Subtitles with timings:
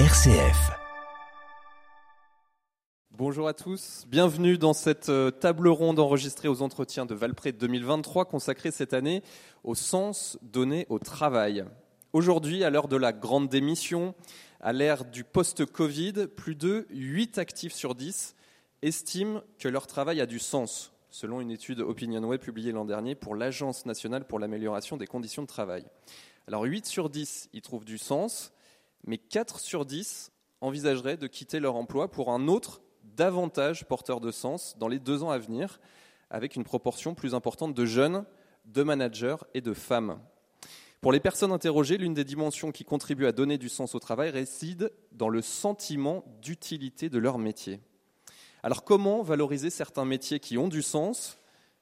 [0.00, 0.72] RCF.
[3.12, 8.24] Bonjour à tous, bienvenue dans cette euh, table ronde enregistrée aux entretiens de Valpré 2023
[8.24, 9.22] consacrée cette année
[9.62, 11.64] au sens donné au travail.
[12.12, 14.16] Aujourd'hui, à l'heure de la grande démission,
[14.60, 18.34] à l'ère du post-Covid, plus de 8 actifs sur 10
[18.82, 23.36] estiment que leur travail a du sens, selon une étude OpinionWay publiée l'an dernier pour
[23.36, 25.84] l'Agence nationale pour l'amélioration des conditions de travail.
[26.48, 28.53] Alors 8 sur 10 y trouvent du sens,
[29.06, 34.30] mais 4 sur 10 envisageraient de quitter leur emploi pour un autre davantage porteur de
[34.30, 35.80] sens dans les deux ans à venir,
[36.30, 38.24] avec une proportion plus importante de jeunes,
[38.64, 40.18] de managers et de femmes.
[41.00, 44.30] Pour les personnes interrogées, l'une des dimensions qui contribue à donner du sens au travail
[44.30, 47.80] réside dans le sentiment d'utilité de leur métier.
[48.62, 51.38] Alors comment valoriser certains métiers qui ont du sens?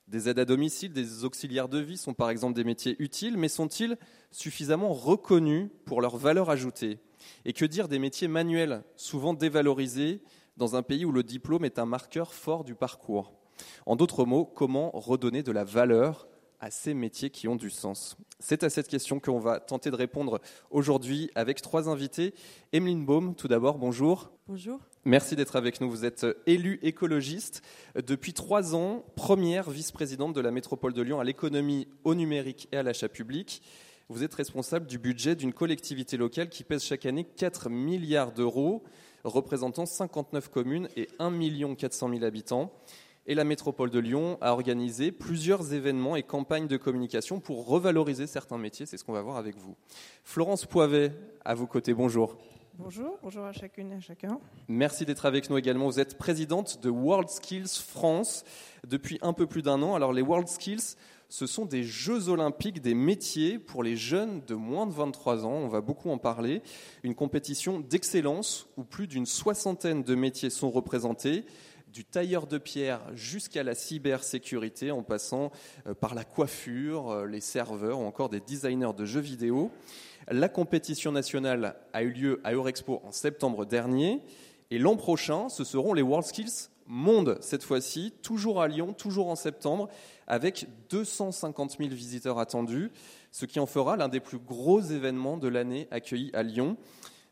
[0.09, 3.47] Des aides à domicile, des auxiliaires de vie sont par exemple des métiers utiles, mais
[3.47, 3.97] sont-ils
[4.33, 6.99] suffisamment reconnus pour leur valeur ajoutée?
[7.45, 10.21] Et que dire des métiers manuels, souvent dévalorisés
[10.57, 13.33] dans un pays où le diplôme est un marqueur fort du parcours?
[13.87, 16.27] En d'autres mots, comment redonner de la valeur
[16.61, 18.17] à ces métiers qui ont du sens?
[18.39, 22.35] C'est à cette question qu'on va tenter de répondre aujourd'hui avec trois invités.
[22.73, 24.33] Emeline Baum, tout d'abord, bonjour.
[24.49, 24.81] Bonjour.
[25.05, 25.91] Merci d'être avec nous.
[25.91, 27.63] Vous êtes élue écologiste
[28.07, 32.77] depuis trois ans, première vice-présidente de la métropole de Lyon à l'économie, au numérique et
[32.77, 33.63] à l'achat public.
[34.09, 38.83] Vous êtes responsable du budget d'une collectivité locale qui pèse chaque année 4 milliards d'euros,
[39.25, 42.73] représentant 59 communes et 1 400 000 habitants.
[43.27, 48.27] Et la métropole de Lyon a organisé plusieurs événements et campagnes de communication pour revaloriser
[48.27, 48.85] certains métiers.
[48.85, 49.77] C'est ce qu'on va voir avec vous.
[50.25, 51.13] Florence Poivet,
[51.45, 52.37] à vos côtés, bonjour.
[52.79, 54.41] Bonjour, bonjour à chacune et à chacun.
[54.67, 55.87] Merci d'être avec nous également.
[55.87, 58.45] Vous êtes présidente de World Skills France
[58.89, 59.95] depuis un peu plus d'un an.
[59.95, 60.97] Alors les World Skills,
[61.33, 65.55] ce sont des Jeux olympiques des métiers pour les jeunes de moins de 23 ans.
[65.55, 66.61] On va beaucoup en parler.
[67.05, 71.47] Une compétition d'excellence où plus d'une soixantaine de métiers sont représentés
[71.91, 75.53] du tailleur de pierre jusqu'à la cybersécurité, en passant
[75.87, 79.71] euh, par la coiffure, euh, les serveurs ou encore des designers de jeux vidéo.
[80.29, 84.21] La compétition nationale a eu lieu à Eurexpo en septembre dernier.
[84.71, 89.29] Et l'an prochain, ce seront les World Skills Monde, cette fois-ci, toujours à Lyon, toujours
[89.29, 89.89] en septembre,
[90.27, 92.91] avec 250 000 visiteurs attendus,
[93.31, 96.77] ce qui en fera l'un des plus gros événements de l'année accueillis à Lyon.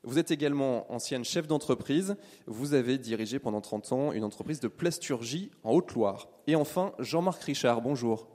[0.02, 2.16] Vous êtes également ancienne chef d'entreprise.
[2.46, 6.28] Vous avez dirigé pendant 30 ans une entreprise de plasturgie en Haute-Loire.
[6.46, 8.26] Et enfin, Jean-Marc Richard, bonjour.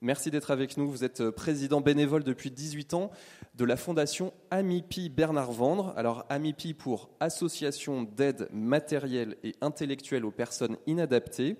[0.00, 0.90] Merci d'être avec nous.
[0.90, 3.10] Vous êtes président bénévole depuis 18 ans
[3.54, 5.92] de la fondation Amipi Bernard Vendre.
[5.96, 11.56] Alors Amipi pour Association d'aide matérielle et intellectuelle aux personnes inadaptées,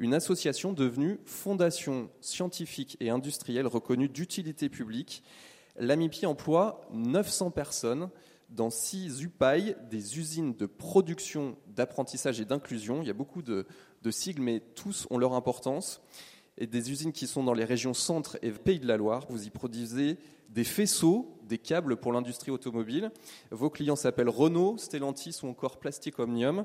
[0.00, 5.22] une association devenue fondation scientifique et industrielle reconnue d'utilité publique.
[5.78, 8.08] L'Amipi emploie 900 personnes
[8.48, 13.02] dans six UPAI, des usines de production, d'apprentissage et d'inclusion.
[13.02, 13.66] Il y a beaucoup de,
[14.02, 16.00] de, sigles, mais tous ont leur importance.
[16.56, 19.26] Et des usines qui sont dans les régions centre et pays de la Loire.
[19.28, 20.16] Vous y produisez
[20.48, 23.12] des faisceaux, des câbles pour l'industrie automobile.
[23.50, 26.64] Vos clients s'appellent Renault, Stellantis ou encore Plastic Omnium.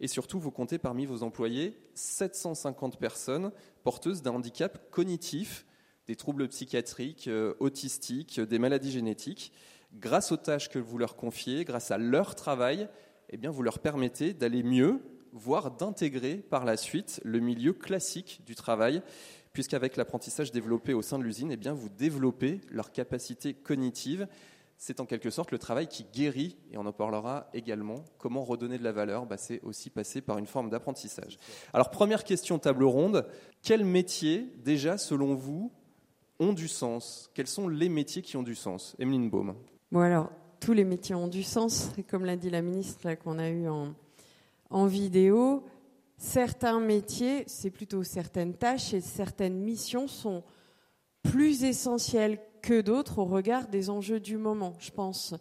[0.00, 5.66] Et surtout, vous comptez parmi vos employés 750 personnes porteuses d'un handicap cognitif,
[6.06, 9.52] des troubles psychiatriques, euh, autistiques, des maladies génétiques
[9.98, 12.88] grâce aux tâches que vous leur confiez, grâce à leur travail,
[13.30, 15.00] eh bien, vous leur permettez d'aller mieux,
[15.32, 19.02] voire d'intégrer par la suite le milieu classique du travail,
[19.52, 24.26] puisqu'avec l'apprentissage développé au sein de l'usine, eh vous développez leur capacité cognitive.
[24.76, 28.04] C'est en quelque sorte le travail qui guérit, et on en parlera également.
[28.18, 31.38] Comment redonner de la valeur bah, C'est aussi passer par une forme d'apprentissage.
[31.72, 33.26] Alors, première question table ronde.
[33.62, 35.72] Quel métier, déjà, selon vous,
[36.38, 37.30] ont du sens?
[37.34, 38.94] Quels sont les métiers qui ont du sens?
[38.98, 39.54] Emeline Baum.
[39.90, 40.30] Bon, alors,
[40.60, 43.94] tous les métiers ont du sens, comme l'a dit la ministre qu'on a eu en,
[44.70, 45.64] en vidéo.
[46.16, 50.42] Certains métiers, c'est plutôt certaines tâches et certaines missions sont
[51.22, 54.72] plus essentielles que d'autres au regard des enjeux du moment.
[54.78, 55.34] Je pense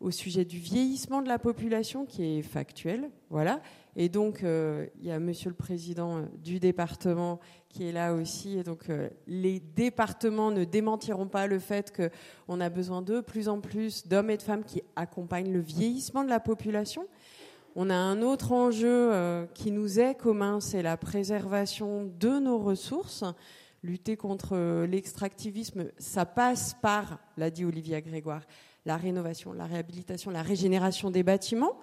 [0.00, 3.60] au sujet du vieillissement de la population qui est factuel, voilà.
[3.94, 7.38] Et donc euh, il y a Monsieur le Président euh, du département
[7.68, 8.58] qui est là aussi.
[8.58, 13.48] Et donc euh, les départements ne démentiront pas le fait qu'on a besoin de plus
[13.48, 17.06] en plus d'hommes et de femmes qui accompagnent le vieillissement de la population.
[17.76, 19.10] On a un autre enjeu
[19.52, 23.24] qui nous est commun, c'est la préservation de nos ressources.
[23.84, 28.42] Lutter contre l'extractivisme, ça passe par, l'a dit Olivia Grégoire,
[28.86, 31.76] la rénovation, la réhabilitation, la régénération des bâtiments.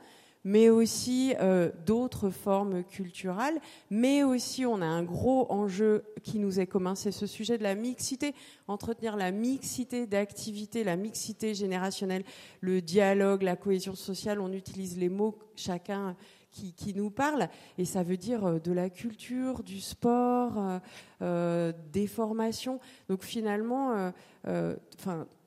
[0.44, 3.59] mais aussi euh, d'autres formes culturelles,
[3.92, 7.63] mais aussi on a un gros enjeu qui nous est commun, c'est ce sujet de
[7.63, 8.33] la mixité,
[8.68, 12.24] entretenir la mixité d'activités, la mixité générationnelle,
[12.62, 16.15] le dialogue, la cohésion sociale, on utilise les mots chacun
[16.51, 20.80] qui, nous parle, et ça veut dire euh, de la culture, du sport, euh,
[21.21, 22.80] euh des formations.
[23.09, 24.12] Donc finalement,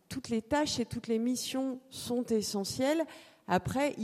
[0.08, 3.04] toutes les tâches et toutes les missions sont essentielles.
[3.48, 3.96] Après,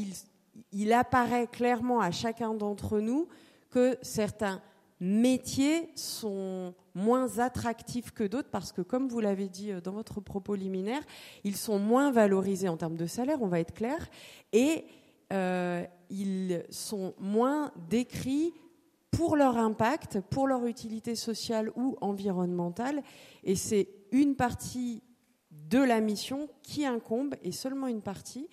[0.73, 3.29] il apparaît clairement à chacun d'entre nous
[3.71, 4.61] que certains
[5.01, 10.55] métiers sont moins attractifs que d'autres parce que, comme vous l'avez dit dans votre propos
[10.55, 11.03] liminaire,
[11.45, 14.09] ils sont moins valorisés en termes de salaire, on va être clair,
[14.53, 14.85] et
[15.33, 18.53] euh, ils sont moins décrits
[19.11, 23.03] pour leur impact, pour leur utilité sociale ou environnementale,
[23.45, 25.03] et c'est une partie
[25.51, 28.49] de la mission qui incombe, et seulement une partie,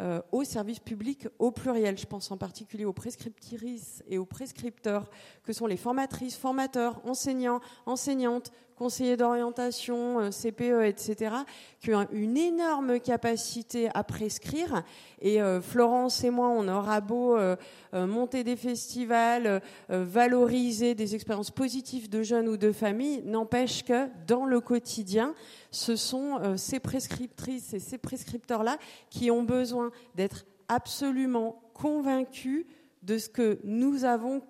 [0.00, 1.98] euh, aux services publics au pluriel.
[1.98, 5.10] Je pense en particulier aux prescriptrices et aux prescripteurs,
[5.42, 8.52] que sont les formatrices, formateurs, enseignants, enseignantes,
[8.82, 11.36] conseillers d'orientation, euh, CPE, etc.,
[11.78, 14.82] qui ont une énorme capacité à prescrire.
[15.20, 17.54] Et euh, Florence et moi, on aura beau euh,
[17.92, 24.46] monter des festivals, valoriser des expériences positives de jeunes ou de familles, n'empêche que dans
[24.46, 25.34] le quotidien,
[25.70, 28.78] ce sont ces prescriptrices et ces prescripteurs-là
[29.10, 32.66] qui ont besoin d'être absolument convaincus
[33.02, 34.42] de ce que nous avons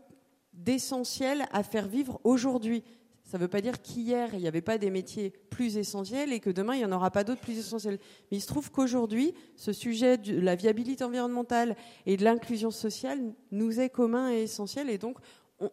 [0.53, 2.85] d'essentiel à faire vivre aujourd'hui.
[3.33, 6.39] Ça ne veut pas dire qu'hier, il n'y avait pas des métiers plus essentiels et
[6.39, 7.99] que demain, il n'y en aura pas d'autres plus essentiels.
[8.31, 11.75] Mais il se trouve qu'aujourd'hui, ce sujet de la viabilité environnementale
[12.05, 14.91] et de l'inclusion sociale nous est commun et essentiel.
[14.91, 15.17] Et donc,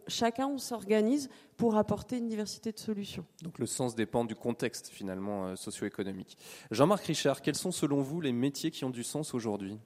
[0.07, 3.25] chacun, on s'organise pour apporter une diversité de solutions.
[3.44, 6.38] Donc le sens dépend du contexte finalement euh, socio-économique.
[6.71, 9.77] Jean-Marc Richard, quels sont selon vous les métiers qui ont du sens aujourd'hui?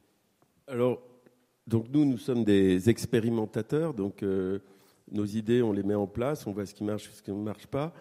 [0.67, 1.01] Alors,
[1.65, 4.59] donc nous, nous sommes des expérimentateurs, donc euh,
[5.13, 7.41] nos idées, on les met en place, on voit ce qui marche, ce qui ne
[7.41, 7.93] marche pas.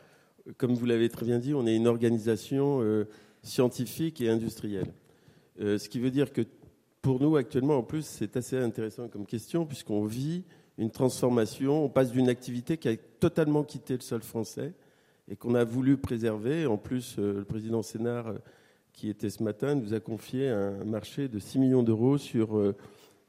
[0.57, 3.05] Comme vous l'avez très bien dit, on est une organisation euh,
[3.43, 4.93] scientifique et industrielle.
[5.61, 6.43] Euh, ce qui veut dire que
[7.01, 10.45] pour nous, actuellement, en plus, c'est assez intéressant comme question, puisqu'on vit
[10.79, 14.73] une transformation, on passe d'une activité qui a totalement quitté le sol français
[15.29, 16.67] et qu'on a voulu préserver.
[16.67, 18.33] En plus, euh, le président Sénard,
[18.93, 22.75] qui était ce matin, nous a confié un marché de 6 millions d'euros sur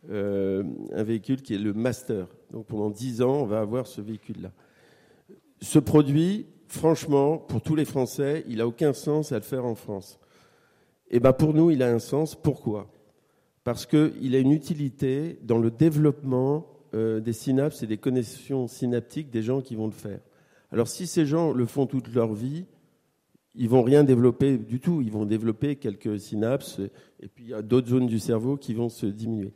[0.10, 0.64] euh,
[0.94, 2.28] un véhicule qui est le Master.
[2.52, 4.52] Donc pendant 10 ans, on va avoir ce véhicule-là.
[5.62, 9.76] Ce produit, franchement, pour tous les Français, il n'a aucun sens à le faire en
[9.76, 10.20] France.
[11.10, 12.36] Et eh ben pour nous, il a un sens.
[12.36, 12.92] Pourquoi?
[13.64, 19.30] Parce qu'il a une utilité dans le développement euh, des synapses et des connexions synaptiques
[19.30, 20.20] des gens qui vont le faire.
[20.72, 22.66] Alors si ces gens le font toute leur vie,
[23.56, 25.02] ils vont rien développer du tout.
[25.02, 26.80] Ils vont développer quelques synapses
[27.20, 29.54] et puis il y a d'autres zones du cerveau qui vont se diminuer.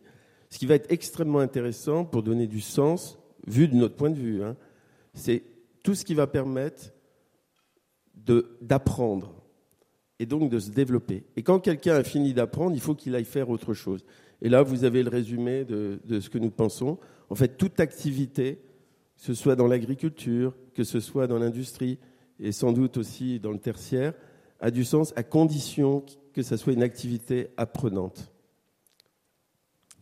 [0.49, 4.15] Ce qui va être extrêmement intéressant pour donner du sens, vu de notre point de
[4.15, 4.55] vue, hein,
[5.13, 5.43] c'est
[5.83, 6.93] tout ce qui va permettre
[8.61, 9.33] d'apprendre
[10.19, 11.23] et donc de se développer.
[11.35, 14.03] Et quand quelqu'un a fini d'apprendre, il faut qu'il aille faire autre chose.
[14.41, 16.97] Et là, vous avez le résumé de, de ce que nous pensons.
[17.29, 18.59] En fait, toute activité,
[19.17, 21.99] que ce soit dans l'agriculture, que ce soit dans l'industrie
[22.39, 24.13] et sans doute aussi dans le tertiaire,
[24.59, 26.03] a du sens à condition
[26.33, 28.31] que ce soit une activité apprenante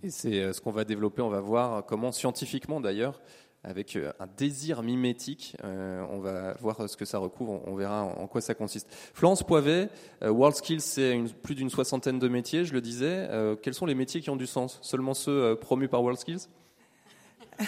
[0.09, 3.21] c'est euh, ce qu'on va développer, on va voir comment scientifiquement d'ailleurs,
[3.63, 8.03] avec euh, un désir mimétique, euh, on va voir ce que ça recouvre, on verra
[8.03, 8.87] en quoi ça consiste.
[9.13, 9.89] Florence Poivet,
[10.21, 13.27] WorldSkills, c'est plus d'une soixantaine de métiers, je le disais.
[13.61, 14.79] quels sont les métiers qui ont du sens?
[14.81, 16.47] Seulement ceux promus par WorldSkills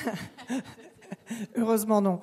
[1.56, 2.20] Heureusement non.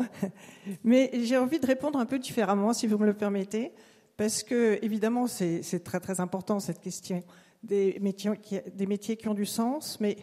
[0.85, 3.73] Mais j'ai envie de répondre un peu différemment, si vous me le permettez,
[4.17, 7.25] parce que évidemment c'est très très important cette question
[7.65, 10.17] des métiers, qui, des métiers qui ont du sens, mais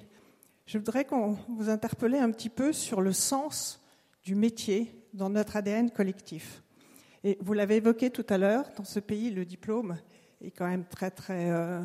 [0.65, 3.81] je voudrais qu'on vous interpelle un petit peu sur le sens
[4.23, 6.63] du métier dans notre ADN collectif.
[7.23, 9.97] Et vous l'avez évoqué tout à l'heure, dans ce pays, le diplôme
[10.39, 11.81] est quand même très très euh,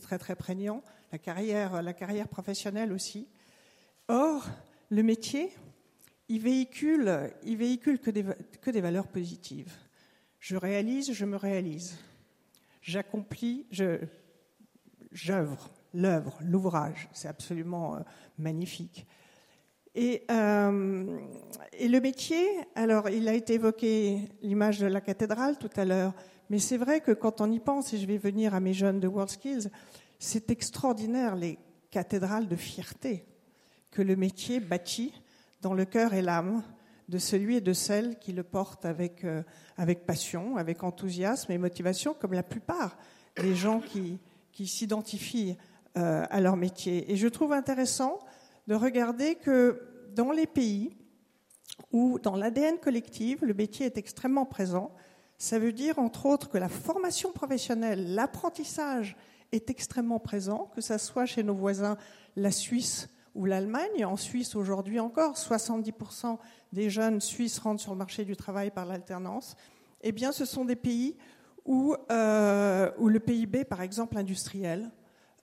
[0.00, 0.82] très très prégnant,
[1.12, 3.28] la carrière la carrière professionnelle aussi.
[4.08, 4.46] Or,
[4.90, 5.50] le métier,
[6.28, 8.24] il véhicule véhicule que des
[8.60, 9.72] que des valeurs positives.
[10.40, 11.98] Je réalise, je me réalise.
[12.82, 13.98] J'accomplis, je
[15.14, 17.08] j'œuvre, l'œuvre, l'ouvrage.
[17.12, 18.00] C'est absolument euh,
[18.36, 19.06] magnifique.
[19.94, 21.18] Et, euh,
[21.72, 22.44] et, le métier,
[22.74, 26.12] alors il a été évoqué l'image de la cathédrale tout à l'heure,
[26.50, 28.98] mais c'est vrai que quand on y pense, et je vais venir à mes jeunes
[28.98, 29.70] de WorldSkills,
[30.18, 31.58] c'est extraordinaire les
[31.92, 33.24] cathédrales de fierté
[33.92, 35.12] que le métier bâtit
[35.62, 36.64] dans le cœur et l'âme
[37.08, 39.42] de celui et de celle qui le porte avec, euh,
[39.76, 42.96] avec passion, avec enthousiasme et motivation, comme la plupart
[43.40, 44.18] des gens qui,
[44.54, 45.56] qui s'identifient
[45.94, 47.12] à leur métier.
[47.12, 48.18] Et je trouve intéressant
[48.66, 49.82] de regarder que
[50.14, 50.96] dans les pays
[51.92, 54.92] où, dans l'ADN collectif, le métier est extrêmement présent,
[55.38, 59.16] ça veut dire, entre autres, que la formation professionnelle, l'apprentissage
[59.52, 61.96] est extrêmement présent, que ce soit chez nos voisins,
[62.36, 64.04] la Suisse ou l'Allemagne.
[64.04, 66.38] En Suisse, aujourd'hui encore, 70%
[66.72, 69.56] des jeunes Suisses rentrent sur le marché du travail par l'alternance.
[70.02, 71.16] Eh bien, ce sont des pays
[71.64, 74.90] où, euh, où le PIB, par exemple, industriel,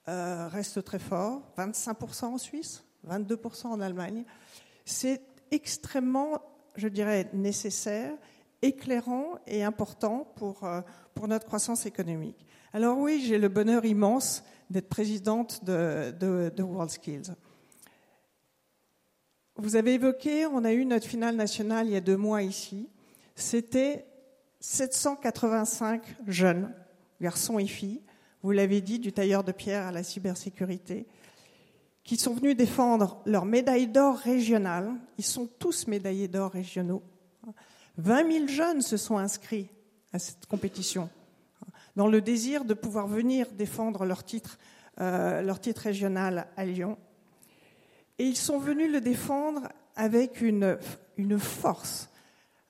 [0.08, 4.26] euh, reste très fort, 25% en Suisse, 22% en Allemagne.
[4.86, 6.42] C'est extrêmement,
[6.76, 8.14] je dirais, nécessaire,
[8.62, 10.82] éclairant et important pour, euh,
[11.16, 12.46] pour notre croissance économique.
[12.74, 17.34] Alors oui, j'ai le bonheur immense d'être présidente de, de, de WorldSkills.
[19.58, 22.90] Vous avez évoqué, on a eu notre finale nationale il y a deux mois ici.
[23.36, 24.06] C'était
[24.62, 26.72] 785 jeunes,
[27.20, 28.02] garçons et filles,
[28.44, 31.06] vous l'avez dit, du tailleur de pierre à la cybersécurité,
[32.04, 34.94] qui sont venus défendre leur médaille d'or régionale.
[35.18, 37.04] Ils sont tous médaillés d'or régionaux.
[37.98, 39.68] 20 000 jeunes se sont inscrits
[40.14, 41.10] à cette compétition
[41.96, 44.58] dans le désir de pouvoir venir défendre leur titre,
[45.00, 46.98] euh, régional à Lyon.
[48.18, 52.11] Et ils sont venus le défendre avec une force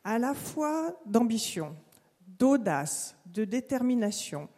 [0.04, 1.76] à la fois d'ambition,
[2.28, 4.50] d'audace, de détermination,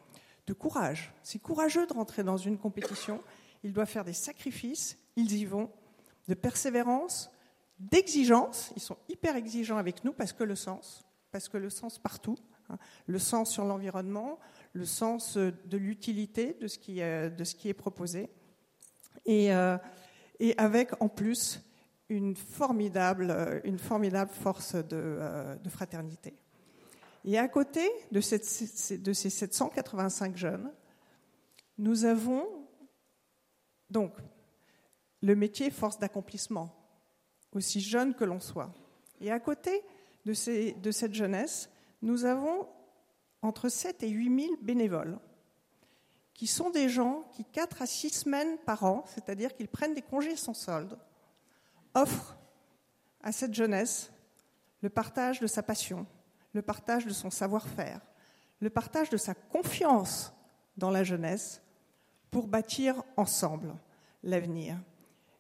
[0.48, 1.14] de courage.
[1.24, 3.22] C'est courageux de rentrer dans une compétition.
[3.64, 5.70] Ils doivent faire des sacrifices, ils y vont,
[6.28, 7.30] de persévérance,
[7.80, 8.72] d'exigence.
[8.76, 12.38] Ils sont hyper exigeants avec nous parce que le sens, parce que le sens partout,
[12.70, 12.78] hein.
[13.08, 14.40] le sens sur l'environnement,
[14.74, 18.30] le sens de l'utilité de, ce qui, est proposé.
[19.28, 19.78] Euh,
[20.40, 21.62] et avec en plus
[22.14, 26.34] une formidable, une formidable force de, euh, de fraternité.
[27.26, 30.72] Et à côté de, ces 785 jeunes,
[31.78, 32.46] nous avons
[33.90, 34.14] donc
[35.22, 36.76] le métier force d'accomplissement,
[37.54, 38.74] aussi jeune que l'on soit.
[39.22, 39.84] Et à côté
[40.26, 41.70] de, ces, de, cette jeunesse,
[42.02, 42.68] nous avons
[43.42, 45.18] entre 7 et 8 000 bénévoles,
[46.34, 50.02] qui sont des gens qui, 4 à 6 semaines par an, c'est-à-dire qu'ils prennent des
[50.02, 50.98] congés sans solde,
[51.94, 52.38] offrent
[53.22, 54.12] à cette jeunesse
[54.82, 56.06] le partage de sa passion,
[56.54, 58.02] le partage de son savoir-faire,
[58.60, 60.34] le partage de sa confiance
[60.78, 61.62] dans la jeunesse
[62.32, 63.76] pour bâtir ensemble
[64.24, 64.78] l'avenir.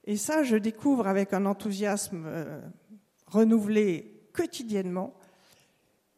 [0.05, 2.61] Et ça, je découvre avec un enthousiasme euh,
[3.27, 5.13] renouvelé quotidiennement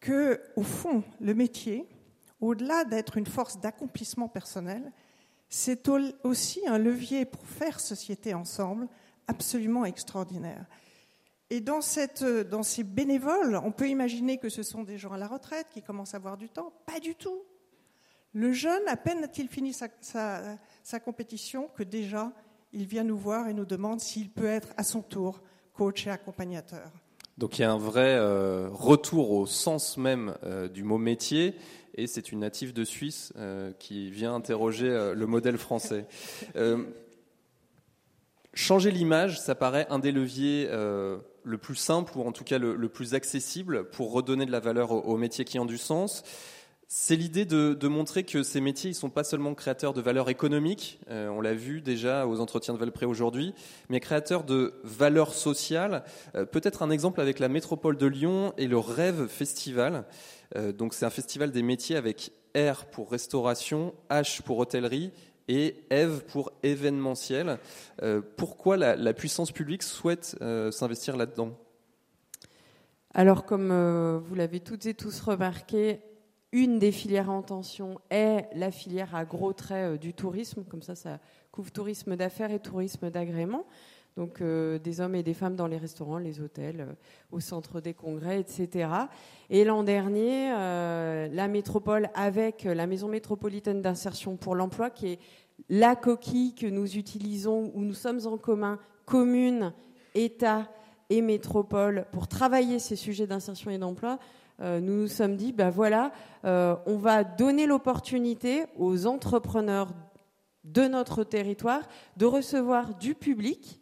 [0.00, 1.88] que, au fond, le métier,
[2.40, 4.92] au-delà d'être une force d'accomplissement personnel,
[5.48, 5.88] c'est
[6.24, 8.88] aussi un levier pour faire société ensemble
[9.28, 10.66] absolument extraordinaire.
[11.50, 15.18] Et dans, cette, dans ces bénévoles, on peut imaginer que ce sont des gens à
[15.18, 16.72] la retraite qui commencent à avoir du temps.
[16.86, 17.42] Pas du tout.
[18.32, 22.32] Le jeune, à peine a-t-il fini sa, compétition, que déjà,
[22.72, 25.40] il vient nous voir et nous demande s'il peut être à son tour
[25.72, 26.90] coach et accompagnateur.
[27.38, 31.54] Donc il y a un vrai euh, retour au sens même euh, du mot métier,
[31.94, 36.06] et c'est une native de Suisse euh, qui vient interroger le modèle français.
[38.56, 40.68] Changer l'image, ça paraît un des leviers
[41.46, 44.90] le plus simple, ou en tout cas le, plus accessible, pour redonner de la valeur
[44.90, 46.24] aux, métiers qui ont du sens.
[46.88, 51.00] C'est l'idée de, montrer que ces métiers ne sont pas seulement créateurs de valeur économique,
[51.10, 53.54] euh, on l'a vu déjà aux entretiens de Valpré aujourd'hui,
[53.88, 56.04] mais créateurs de valeur sociale.
[56.34, 60.04] Euh, peut-être un exemple avec la métropole de Lyon et le Rêve Festival.
[60.56, 65.12] Euh, donc c'est un festival des métiers avec R pour restauration, H pour hôtellerie
[65.48, 67.58] et Eve pour événementiel.
[68.36, 70.36] pourquoi la, puissance publique souhaite
[70.70, 71.56] s'investir là-dedans?
[73.14, 73.68] Alors, comme
[74.18, 76.00] vous l'avez toutes et tous remarqué,
[76.52, 80.82] une des filières en tension est la filière à gros traits euh, du tourisme, comme
[80.82, 81.18] ça ça
[81.50, 83.66] couvre tourisme d'affaires et tourisme d'agrément.
[84.16, 86.92] Donc euh, des hommes et des femmes dans les restaurants, les hôtels, euh,
[87.30, 88.88] au centre des congrès, etc.
[89.50, 95.18] Et l'an dernier, la métropole avec la maison métropolitaine d'insertion pour l'emploi, qui est
[95.68, 99.72] la coquille que nous utilisons, où nous sommes en commun, communes,
[100.14, 100.68] État
[101.10, 104.18] et métropole, pour travailler ces sujets d'insertion et d'emploi,
[104.60, 106.12] euh, nous nous sommes dit, ben voilà,
[106.44, 109.90] euh, on va donner l'opportunité aux entrepreneurs
[110.64, 111.82] de notre territoire
[112.16, 113.80] de recevoir du public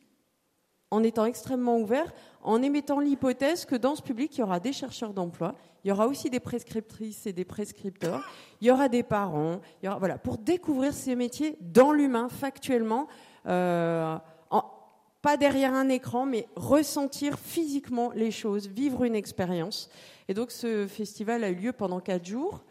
[0.90, 2.12] en étant extrêmement ouvert,
[2.42, 5.92] en émettant l'hypothèse que dans ce public, il y aura des chercheurs d'emploi, il y
[5.92, 8.22] aura aussi des prescriptrices et des prescripteurs,
[8.60, 13.08] il y aura des parents, voilà, pour découvrir ces métiers dans l'humain, factuellement,
[13.46, 14.16] euh,
[15.24, 19.88] pas derrière un écran, mais ressentir physiquement les choses, vivre une expérience.
[20.28, 22.62] Et donc ce festival a eu lieu pendant quatre jours,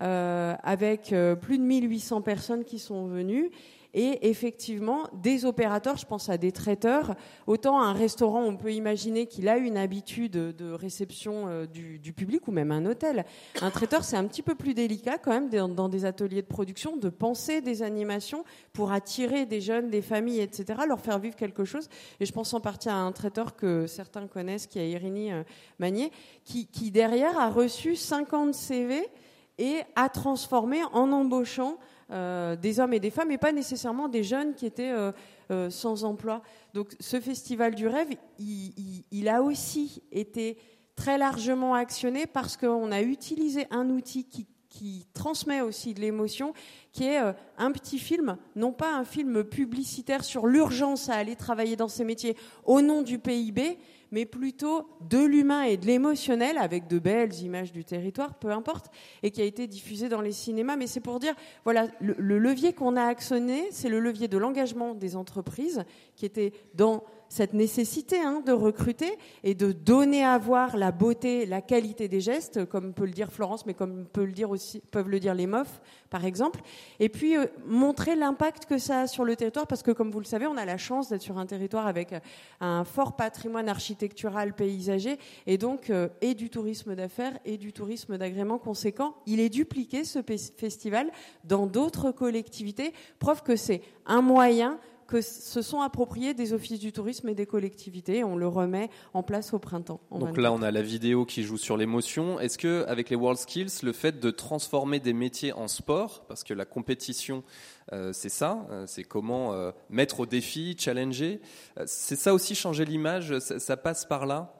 [0.00, 3.50] euh, avec euh, plus de 1800 personnes qui sont venues.
[3.96, 9.26] Et effectivement des opérateurs, je pense à des traiteurs, autant un restaurant, on peut imaginer
[9.26, 13.24] qu'il a une habitude de réception euh, du, public ou même un hôtel.
[13.62, 16.98] Un traiteur, c'est un petit peu plus délicat quand même dans, des ateliers de production
[16.98, 21.64] de penser des animations pour attirer des jeunes, des familles, etc., leur faire vivre quelque
[21.64, 21.88] chose.
[22.20, 25.42] Et je pense en partie à un traiteur que certains connaissent, qui est Irini euh,
[25.78, 26.12] Magnier,
[26.44, 29.08] qui, derrière a reçu 50 CV
[29.56, 34.54] et a transformé en embauchant des hommes et des femmes, et pas nécessairement des jeunes
[34.54, 35.12] qui étaient euh,
[35.50, 36.42] euh, sans emploi.
[36.74, 38.08] Donc ce festival du rêve,
[38.38, 40.58] il, a aussi été
[40.94, 46.52] très largement actionné parce qu'on a utilisé un outil qui, qui transmet aussi de l'émotion,
[46.92, 47.18] qui est
[47.58, 52.04] un petit film, non pas un film publicitaire sur l'urgence à aller travailler dans ces
[52.04, 53.78] métiers au nom du PIB,
[54.10, 58.90] mais plutôt de l'humain et de l'émotionnel, avec de belles images du territoire, peu importe,
[59.22, 60.76] et qui a été diffusé dans les cinémas.
[60.76, 61.34] Mais c'est pour dire,
[61.64, 65.84] voilà, le, le levier qu'on a actionné, c'est le levier de l'engagement des entreprises,
[66.14, 71.46] qui était dans cette nécessité hein, de recruter et de donner à voir la beauté,
[71.46, 75.08] la qualité des gestes, comme peut le dire Florence, mais comme le dire aussi, peuvent
[75.08, 75.80] le dire les MOF,
[76.10, 76.60] par exemple.
[77.00, 80.20] Et puis euh, montrer l'impact que ça a sur le territoire, parce que comme vous
[80.20, 82.14] le savez, on a la chance d'être sur un territoire avec
[82.60, 88.16] un fort patrimoine architectural paysager, et donc euh, et du tourisme d'affaires et du tourisme
[88.18, 89.14] d'agrément conséquent.
[89.26, 91.10] Il est dupliqué ce festival
[91.44, 96.92] dans d'autres collectivités, preuve que c'est un moyen que se sont appropriés des offices du
[96.92, 98.24] tourisme et des collectivités.
[98.24, 100.00] On le remet en place au printemps.
[100.10, 102.40] Donc là, on a la vidéo qui joue sur l'émotion.
[102.40, 106.44] Est-ce que, avec les World Skills, le fait de transformer des métiers en sport, parce
[106.44, 107.44] que la compétition,
[107.92, 111.40] euh, c'est ça, euh, c'est comment euh, mettre au défi, challenger,
[111.86, 113.38] c'est ça aussi changer l'image.
[113.38, 114.54] Ça, passe par là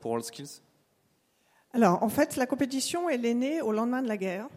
[0.00, 0.62] pour World Skills?
[1.72, 4.48] Alors, en fait, la compétition, elle est née au lendemain de la guerre.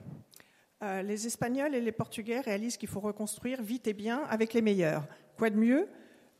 [0.81, 5.03] les Espagnols et les Portugais réalisent qu'il faut reconstruire vite et bien avec les meilleurs.
[5.41, 5.87] Quoi de mieux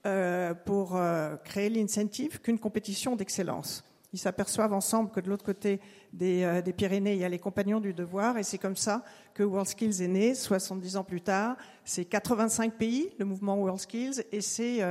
[0.06, 3.84] euh, pour euh, créer l'incentive qu'une compétition d'excellence?
[4.14, 5.80] Ils s'aperçoivent ensemble que de l'autre côté
[6.22, 9.04] euh, des, Pyrénées, il y a les compagnons du devoir, et c'est comme ça
[9.34, 11.58] que WorldSkills est né, 70 ans plus tard.
[11.84, 14.82] C'est 85 pays, le mouvement WorldSkills, et c'est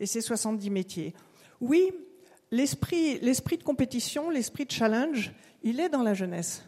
[0.00, 1.14] et 70 métiers.
[1.60, 1.92] Oui,
[2.50, 6.64] l'esprit de compétition, l'esprit de challenge, il est dans la jeunesse.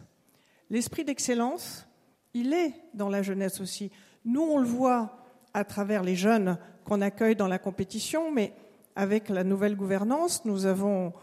[0.69, 1.85] L'esprit d'excellence,
[2.33, 3.91] il est dans la jeunesse aussi.
[4.23, 5.17] Nous, on le voit
[5.53, 8.53] à travers les jeunes qu'on accueille dans la compétition, mais
[8.95, 11.13] avec la nouvelle gouvernance, nous avons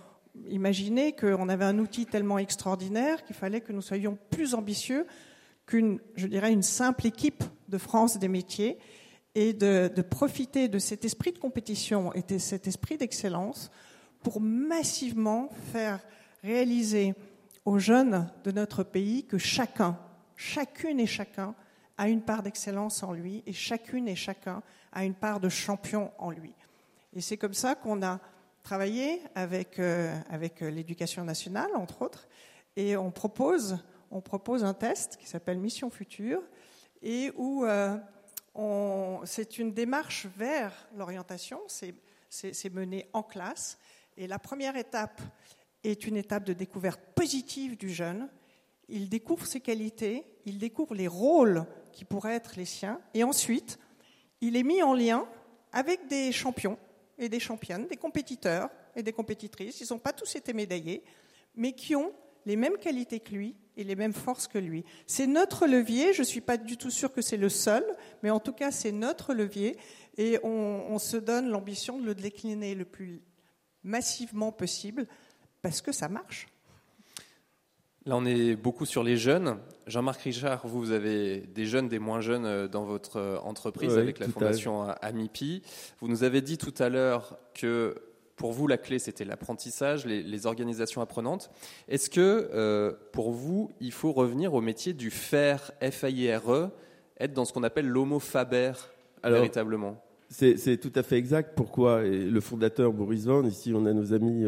[0.49, 5.07] imaginé qu'on avait un outil tellement extraordinaire qu'il fallait que nous soyons plus ambitieux
[5.67, 6.01] qu'une,
[6.63, 8.79] simple équipe de France des métiers
[9.35, 13.71] et de profiter de cet esprit de compétition et de cet esprit d'excellence
[14.23, 16.01] pour massivement faire
[16.43, 17.15] réaliser
[17.65, 19.99] aux jeunes de notre pays que chacun,
[20.37, 21.55] chacune et chacun
[21.99, 26.13] a une part d'excellence en lui et chacune et chacun a une part de champion
[26.19, 26.55] en lui.
[27.13, 28.21] Et c'est comme ça qu'on a
[28.63, 32.29] travaillé avec, euh, avec l'éducation nationale, entre autres,
[32.77, 33.79] et on propose,
[34.11, 36.43] on propose un test qui s'appelle Mission Future,
[37.03, 37.97] et où euh,
[39.25, 43.79] c'est une démarche vers l'orientation, c'est mené en classe,
[44.17, 45.21] et la première étape
[45.83, 48.29] est une étape de découverte positive du jeune.
[48.89, 53.79] Il découvre ses qualités, il découvre les rôles qui pourraient être les siens, et ensuite,
[54.41, 55.27] il est mis en lien
[55.73, 56.79] avec des champions
[57.19, 59.81] et des championnes, des compétiteurs et des compétitrices.
[59.81, 61.03] Ils n'ont pas tous été médaillés,
[61.55, 62.13] mais qui ont
[62.47, 64.85] les mêmes qualités que lui et les mêmes forces que lui.
[65.07, 67.85] C'est notre levier, je ne suis pas du tout sûre que c'est le seul,
[68.23, 69.77] mais en tout cas c'est notre levier
[70.17, 73.23] et on, on se donne l'ambition de le décliner le plus
[73.83, 75.07] massivement possible
[75.63, 76.49] parce que ça marche.
[78.07, 79.59] Là, on est beaucoup sur les jeunes.
[79.87, 84.19] Jean-Marc Richard, vous avez des jeunes, des moins jeunes euh, dans votre euh, entreprise avec
[84.19, 85.63] la fondation Amipi.
[86.01, 87.95] Vous nous avez dit tout à l'heure que
[88.37, 91.51] pour vous, la clé, c'était l'apprentissage, les, organisations apprenantes.
[91.89, 96.71] Est-ce que euh, pour vous, il faut revenir au métier du faire, F-A-I-R-E,
[97.19, 98.73] être dans ce qu'on appelle l'homo faber,
[99.23, 100.03] véritablement?
[100.31, 101.53] C'est tout à fait exact.
[101.55, 102.05] Pourquoi?
[102.05, 104.47] Et Le fondateur Boris Van, ici on a nos amis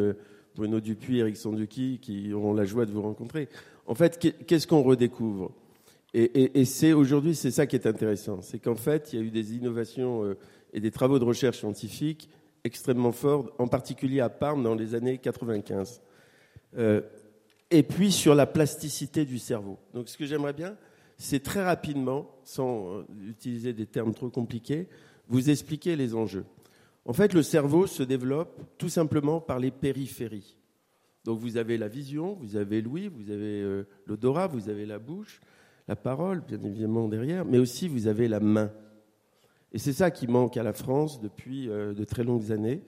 [0.55, 3.49] Bruno Dupuis, Eric Sanduki, qui auront la joie de vous rencontrer.
[3.87, 5.53] En fait, qu'est-ce qu'on redécouvre?
[6.15, 9.31] Et, c'est aujourd'hui, c'est ça qui est intéressant, c'est qu'en fait, il y a eu
[9.31, 10.37] des innovations euh,
[10.75, 12.29] et des travaux de recherche scientifique
[12.65, 16.03] extrêmement forts, en particulier à Parme dans les années 95.
[16.77, 17.01] Euh,
[17.71, 19.79] et puis sur la plasticité du cerveau.
[19.95, 20.77] Donc, ce que j'aimerais bien,
[21.17, 24.89] c'est très rapidement, sans euh, utiliser des termes trop compliqués,
[25.29, 26.45] vous expliquer les enjeux.
[27.05, 30.57] En fait, le cerveau se développe tout simplement par les périphéries.
[31.25, 34.99] Donc vous avez la vision, vous avez l'ouïe, vous avez euh, l'odorat, vous avez la
[34.99, 35.41] bouche,
[35.89, 38.71] la parole, bien évidemment derrière, mais aussi vous avez la main.
[39.73, 42.83] Et c'est ça qui manque à la France depuis euh, de très longues années.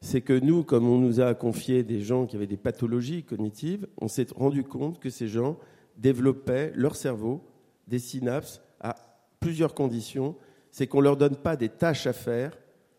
[0.00, 3.86] C'est que nous, comme on nous a confié des gens qui avaient des pathologies cognitives,
[4.00, 5.58] on s'est rendu compte que ces gens
[5.96, 7.42] développaient leur cerveau,
[7.88, 8.94] des synapses, à
[9.40, 10.36] plusieurs conditions.
[10.70, 12.56] C'est qu'on ne leur donne pas des tâches à faire,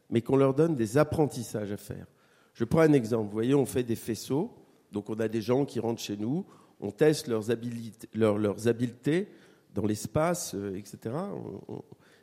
[0.10, 2.08] mais qu'on leur donne des apprentissages à faire.
[2.54, 3.26] Je prends un exemple.
[3.26, 4.52] Vous voyez, on fait des faisceaux.
[4.91, 6.46] Donc on a des gens qui rentrent chez nous,
[6.80, 9.28] on teste leurs habiletés,
[9.74, 11.15] dans l'espace, euh, etc.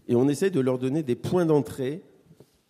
[0.08, 2.02] et on essaie de leur donner des points d'entrée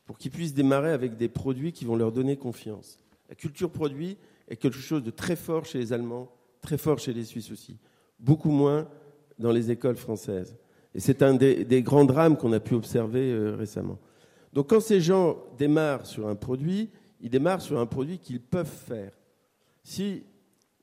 [0.05, 2.99] pour qu'ils puissent démarrer avec des produits qui vont leur donner confiance.
[3.29, 6.29] La culture produit est quelque chose de très fort chez les Allemands,
[6.61, 7.79] très fort chez les Suisses aussi,
[8.19, 8.89] beaucoup moins
[9.39, 10.55] dans les écoles françaises.
[10.95, 13.99] Et c'est un des, grands drames qu'on a pu observer euh, récemment.
[14.55, 16.89] Donc quand ces gens démarrent sur un produit,
[17.21, 19.13] ils démarrent sur un produit qu'ils peuvent faire.
[19.83, 20.23] Si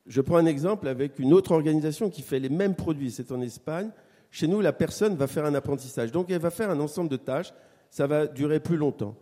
[0.06, 3.42] je prends un exemple avec une autre organisation qui fait les mêmes produits, c'est en
[3.42, 3.90] Espagne,
[4.30, 6.12] chez nous, la personne va faire un apprentissage.
[6.12, 7.54] Donc elle va faire un ensemble de tâches,
[7.90, 9.16] ça va durer plus longtemps.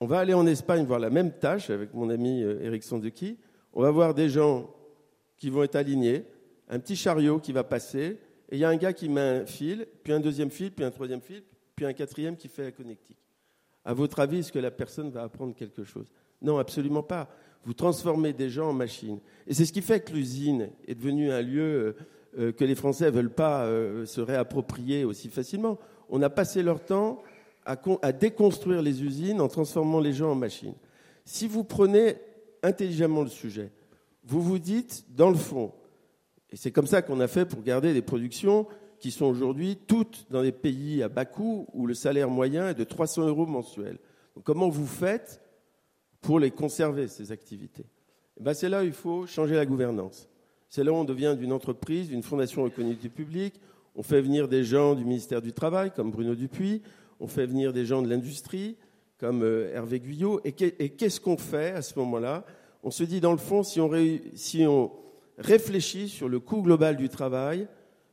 [0.00, 3.36] On va aller en Espagne voir la même tâche avec mon ami euh, Eric Sanduki.
[3.72, 4.70] On va voir des gens
[5.36, 6.24] qui vont être alignés,
[6.68, 8.18] un petit chariot qui va passer,
[8.50, 10.84] et il y a un gars qui met un fil, puis un deuxième fil, puis
[10.84, 11.42] un troisième fil,
[11.74, 13.18] puis un quatrième qui fait la connectique.
[13.88, 16.12] À votre avis, est-ce que la personne va apprendre quelque chose?
[16.42, 17.26] Non, absolument pas.
[17.64, 19.18] Vous transformez des gens en machines.
[19.46, 21.96] Et c'est ce qui fait que l'usine est devenue un lieu euh,
[22.38, 25.78] euh, que les Français ne veulent pas euh, se réapproprier aussi facilement.
[26.10, 27.22] On a passé leur temps
[27.64, 30.74] à, déconstruire les usines en transformant les gens en machines.
[31.24, 32.16] Si vous prenez
[32.62, 33.70] intelligemment le sujet,
[34.22, 35.72] vous vous dites, dans le fond,
[36.50, 38.66] et c'est comme ça qu'on a fait pour garder des productions
[38.98, 42.74] qui sont aujourd'hui toutes dans des pays à bas coût où le salaire moyen est
[42.74, 43.98] de 300 euros mensuels.
[44.44, 45.42] Comment vous faites
[46.20, 47.86] pour les conserver, ces activités?
[48.38, 50.28] Eh ben, C'est là où il faut changer la gouvernance.
[50.68, 53.54] C'est là où on devient d'une entreprise, d'une fondation reconnue du public.
[53.96, 56.82] On fait venir des gens du ministère du Travail, comme Bruno Dupuis.
[57.20, 58.76] On fait venir des gens de l'industrie,
[59.18, 60.40] comme euh, Hervé Guyot.
[60.44, 62.44] Et qu'est-ce qu'on fait à ce moment-là?
[62.84, 63.90] On se dit, dans le fond, si on,
[64.34, 64.92] si on
[65.38, 67.66] réfléchit sur le coût global du travail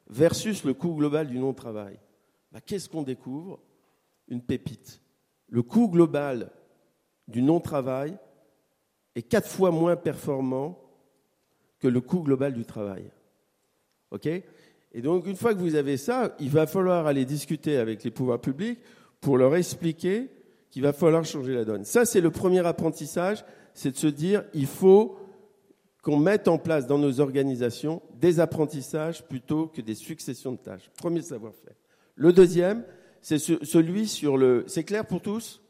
[0.08, 2.00] versus le coût global du non-travail,
[2.52, 3.60] ben, qu'est-ce qu'on découvre?
[4.28, 5.02] Une pépite.
[5.50, 6.52] Le coût global
[7.28, 8.18] du non-travail
[9.16, 10.80] est quatre fois moins performant
[11.80, 13.12] que le coût global du travail.
[14.12, 14.28] OK?
[14.28, 18.12] Et donc, une fois que vous avez ça, il va falloir aller discuter avec les
[18.12, 18.80] pouvoirs publics
[19.20, 20.30] pour leur expliquer
[20.70, 21.84] qu'il va falloir changer la donne.
[21.84, 25.18] Ça, c'est le premier apprentissage, c'est de se dire, il faut
[26.06, 30.92] qu'on mette en place dans nos organisations des apprentissages plutôt que des successions de tâches.
[31.00, 31.74] Premier savoir-faire.
[32.14, 32.86] Le deuxième,
[33.24, 34.66] c'est celui sur le...
[34.68, 35.64] C'est clair pour tous?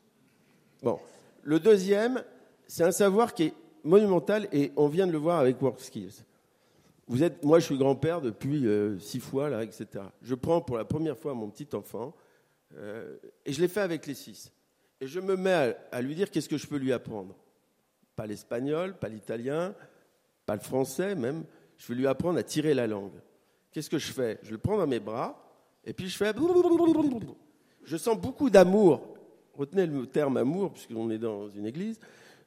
[0.83, 0.99] Bon.
[1.41, 2.21] Le deuxième,
[2.67, 3.53] c'est un savoir qui est
[3.85, 6.25] monumental et on vient de le voir avec WorkSkills.
[7.07, 9.87] Vous êtes, moi, je suis grand-père depuis euh, six fois, là, etc.
[10.21, 12.13] Je prends pour la première fois mon petit enfant
[12.75, 14.51] euh, et je l'ai fait avec les six.
[14.99, 17.37] Et je me mets à, lui dire qu'est-ce que je peux lui apprendre.
[18.17, 19.73] Pas l'espagnol, pas l'italien,
[20.45, 21.43] pas le français même.
[21.77, 23.19] Je vais lui apprendre à tirer la langue.
[23.71, 24.39] Qu'est-ce que je fais?
[24.43, 25.41] Je le prends dans mes bras
[25.83, 26.31] et puis je fais.
[27.83, 29.15] Je sens beaucoup d'amour
[29.57, 31.99] retenez le terme amour, puisqu'on est dans une église,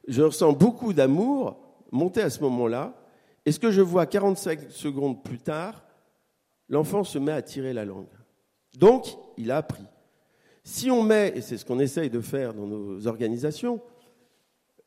[0.07, 1.57] je ressens beaucoup d'amour
[1.91, 2.93] monter à ce moment-là.
[3.45, 5.83] Et ce que je vois 45 secondes plus tard,
[6.67, 8.07] l'enfant se met à tirer la langue.
[8.77, 9.07] Donc,
[9.37, 9.83] il a appris.
[10.63, 13.81] Si on met, et c'est ce qu'on essaye de faire dans nos organisations,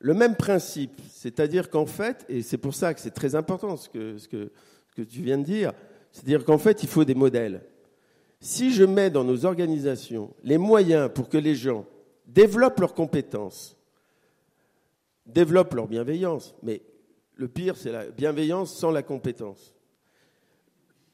[0.03, 3.89] le même principe, c'est-à-dire qu'en fait, et c'est pour ça que c'est très important ce
[3.89, 4.51] que, ce que,
[4.97, 5.73] tu viens de dire,
[6.11, 7.63] c'est-à-dire qu'en fait, il faut des modèles.
[8.41, 11.87] Si je mets dans nos organisations les moyens pour que les gens
[12.27, 13.77] développent leurs compétences,
[15.25, 16.57] développent leur bienveillance.
[16.65, 16.83] Mais
[17.37, 19.77] le pire, c'est la bienveillance sans la compétence.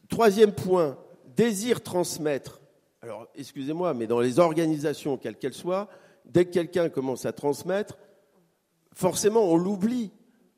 [0.09, 0.97] Troisième point,
[1.37, 2.63] désir transmettre.
[3.03, 5.91] Alors, excusez-moi, mais dans les organisations, quelles qu'elles soient,
[6.25, 7.99] dès que quelqu'un commence à transmettre,
[8.99, 10.11] forcément, on l'oublie.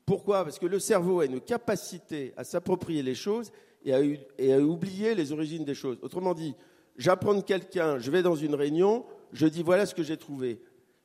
[0.05, 0.43] Pourquoi?
[0.43, 3.51] Parce que le cerveau a une capacité à s'approprier les choses
[3.85, 5.99] et à, oublier les origines des choses.
[6.01, 6.55] Autrement dit,
[6.97, 10.59] j'apprends de quelqu'un, je vais dans une réunion, je dis voilà ce que j'ai trouvé.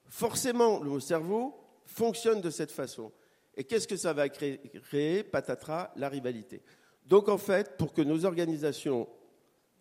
[0.09, 3.12] Forcément, le cerveau fonctionne de cette façon.
[3.55, 5.22] Et qu'est-ce que ça va créer, créer?
[5.22, 6.62] Patatras, la rivalité.
[7.05, 9.09] Donc en fait, pour que nos organisations,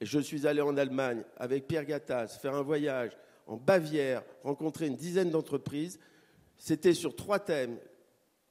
[0.01, 4.95] je suis allé en Allemagne avec Pierre Gattaz, faire un voyage en Bavière, rencontrer une
[4.97, 5.99] dizaine d'entreprises,
[6.57, 7.77] c'était sur trois thèmes.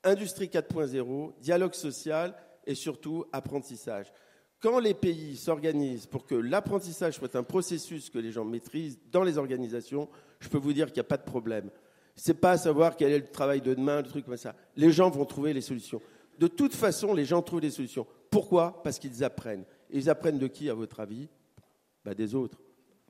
[0.02, 2.34] Industrie 4.0, dialogue social
[2.66, 4.12] et surtout apprentissage.
[4.60, 9.22] Quand les pays s'organisent pour que l'apprentissage soit un processus que les gens maîtrisent dans
[9.22, 10.08] les organisations,
[10.40, 11.70] je peux vous dire qu'il n'y a pas de problème.
[12.16, 14.54] Ce n'est pas à savoir quel est le travail de demain, le truc comme ça.
[14.76, 16.00] Les gens vont trouver les solutions.
[16.38, 18.06] De toute façon, les gens trouvent des solutions.
[18.30, 18.82] Pourquoi?
[18.82, 19.64] Parce qu'ils apprennent.
[19.90, 21.28] Et ils apprennent de qui, à votre avis?
[22.04, 22.60] Bah, Des autres.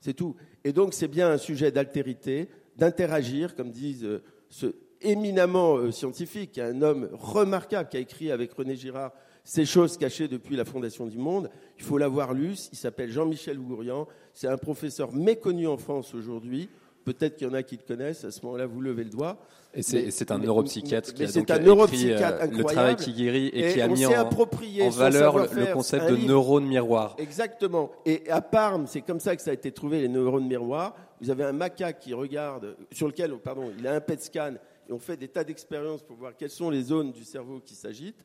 [0.01, 0.37] C'est tout.
[0.65, 6.59] Et donc, c'est bien un sujet d'altérité, d'interagir, comme disent euh, ce éminemment euh, scientifique,
[6.59, 9.13] un homme remarquable qui a écrit avec René Girard
[9.45, 11.51] ces choses cachées depuis la fondation du monde.
[11.79, 12.55] Il faut l'avoir lu.
[12.73, 14.09] Il s'appelle Jean-Michel Gourian.
[14.33, 16.71] C'est un professeur méconnu en France aujourd'hui.
[17.05, 18.25] Peut-être qu'il y en a qui le connaissent.
[18.25, 19.37] À ce moment-là, vous levez le doigt.
[19.75, 23.73] Et c'est un neuropsychiatre qui a donc un écrit, euh, le travail qui guérit et,
[23.73, 27.17] qui a mis en, en valeur le concept de neurones miroirs.
[27.19, 27.91] Exactement.
[28.07, 30.95] Et à Parme, c'est comme ça que ça a été trouvé, les neurones miroirs.
[31.21, 34.55] Vous avez un macaque qui regarde, sur lequel, pardon, il a un PET scan,
[34.91, 38.25] on fait des tas d'expériences pour voir quelles sont les zones du cerveau qui s'agitent.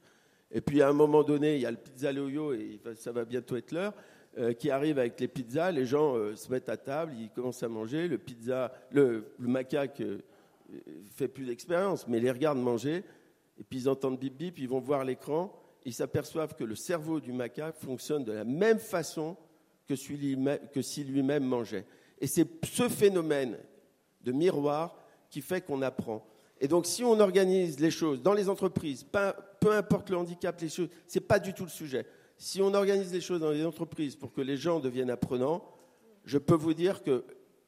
[0.52, 3.26] Et puis à un moment donné, il y a le pizza Loyo, et ça va
[3.26, 3.94] bientôt être l'heure,
[4.38, 5.72] euh, qui arrive avec les pizzas.
[5.72, 8.08] Les gens euh, se mettent à table, ils commencent à manger.
[8.08, 10.20] Le pizza, le, macaque euh,
[11.16, 13.04] fait plus d'expérience, mais les regarde manger.
[13.60, 15.54] Et puis ils entendent bip bip, ils vont voir l'écran.
[15.86, 19.38] Ils s'aperçoivent que le cerveau du macaque fonctionne de la même façon
[19.88, 19.94] que,
[20.68, 21.86] que si lui-même mangeait.
[22.22, 23.58] Et c'est ce phénomène
[24.22, 24.96] de miroir
[25.30, 26.26] qui fait qu'on apprend.
[26.60, 29.06] Et donc, si on organise les choses dans les entreprises,
[29.60, 32.06] peu importe le handicap, les choses, c'est pas du tout le sujet.
[32.38, 35.64] Si on organise les choses dans les entreprises pour que les gens deviennent apprenants,
[36.26, 37.24] je peux vous dire que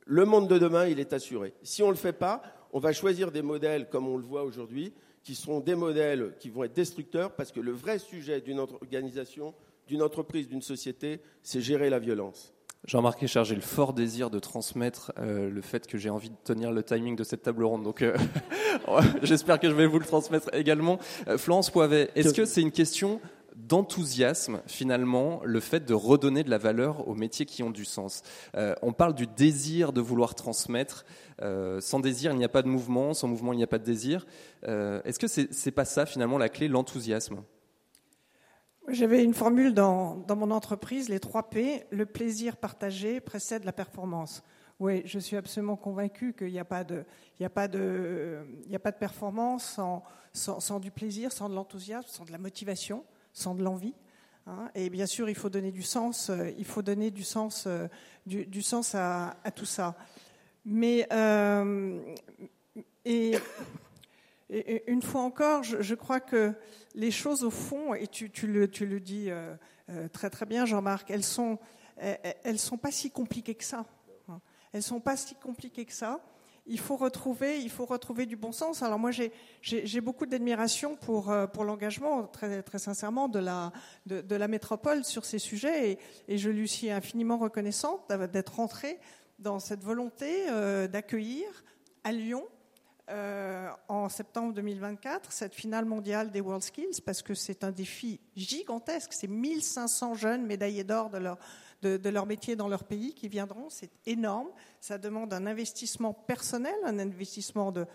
[0.06, 1.54] le monde de demain, il est assuré.
[1.64, 2.42] Si on ne le fait pas,
[2.74, 6.50] on va choisir des modèles, comme on le voit aujourd'hui, qui seront des modèles qui
[6.50, 9.54] vont être destructeurs, parce que le vrai sujet d'une organisation,
[9.88, 12.54] d'une entreprise, d'une société, c'est gérer la violence.
[12.88, 16.36] Jean-Marc Richard, j'ai le fort désir de transmettre euh, le fait que j'ai envie de
[16.44, 17.84] tenir le timing de cette table ronde.
[17.84, 18.18] Donc, euh,
[19.22, 20.98] j'espère que je vais vous le transmettre également.
[21.28, 23.22] Euh, Florence Poivet, est-ce que c'est une question
[23.56, 28.24] d'enthousiasme finalement le fait de redonner de la valeur aux métiers qui ont du sens?
[28.82, 31.06] on parle du désir de vouloir transmettre.
[31.80, 33.14] sans désir, il n'y a pas de mouvement.
[33.14, 34.26] Sans mouvement, il n'y a pas de désir.
[34.64, 37.44] Est-ce que c'est n'est pas ça finalement la clé, l'enthousiasme?
[38.88, 43.72] J'avais une formule dans, dans, mon entreprise, les 3 P, le plaisir partagé précède la
[43.72, 44.44] performance.
[44.80, 47.06] Oui, je suis absolument convaincu qu'il n'y a, pas de,
[47.40, 52.40] a, a pas de performance sans, sans, du plaisir, sans de l'enthousiasme, sans de la
[52.40, 53.94] motivation, sans de l'envie.
[54.48, 54.72] Hein.
[54.74, 57.88] Et bien sûr, il faut donner du sens, euh, il faut donner du sens, euh,
[58.26, 59.96] du, du sens à, à, tout ça.
[60.66, 62.00] Mais euh,
[64.88, 66.54] une fois encore, je, crois que
[66.94, 68.68] les choses au fond, et tu, le,
[69.00, 69.56] dis euh,
[69.90, 71.58] euh, très très bien, Jean-Marc, elles sont,
[71.98, 73.86] elles sont pas si compliquées que ça.
[74.28, 74.42] Hein.
[74.74, 76.20] Elles sont pas si compliquées que ça.
[76.68, 78.84] Il faut retrouver, il faut retrouver du bon sens.
[78.84, 83.72] Alors moi, j'ai beaucoup d'admiration pour, euh, pour l'engagement, très, très sincèrement, de la,
[84.06, 89.00] de, la métropole sur ces sujets, et, et, je lui suis infiniment reconnaissante d'être rentrée
[89.40, 90.46] dans cette volonté
[90.90, 91.48] d'accueillir
[92.04, 92.44] à Lyon
[93.10, 98.20] euh, en septembre 2024 cette finale mondiale des World Skills parce que c'est un défi
[98.36, 99.14] gigantesque.
[99.14, 101.38] C'est 1500 jeunes médaillés d'or de leur,
[101.82, 103.70] de, leur métier dans leur pays qui viendront.
[103.70, 104.50] C'est énorme.
[104.80, 107.86] Ça demande un investissement personnel, un investissement de,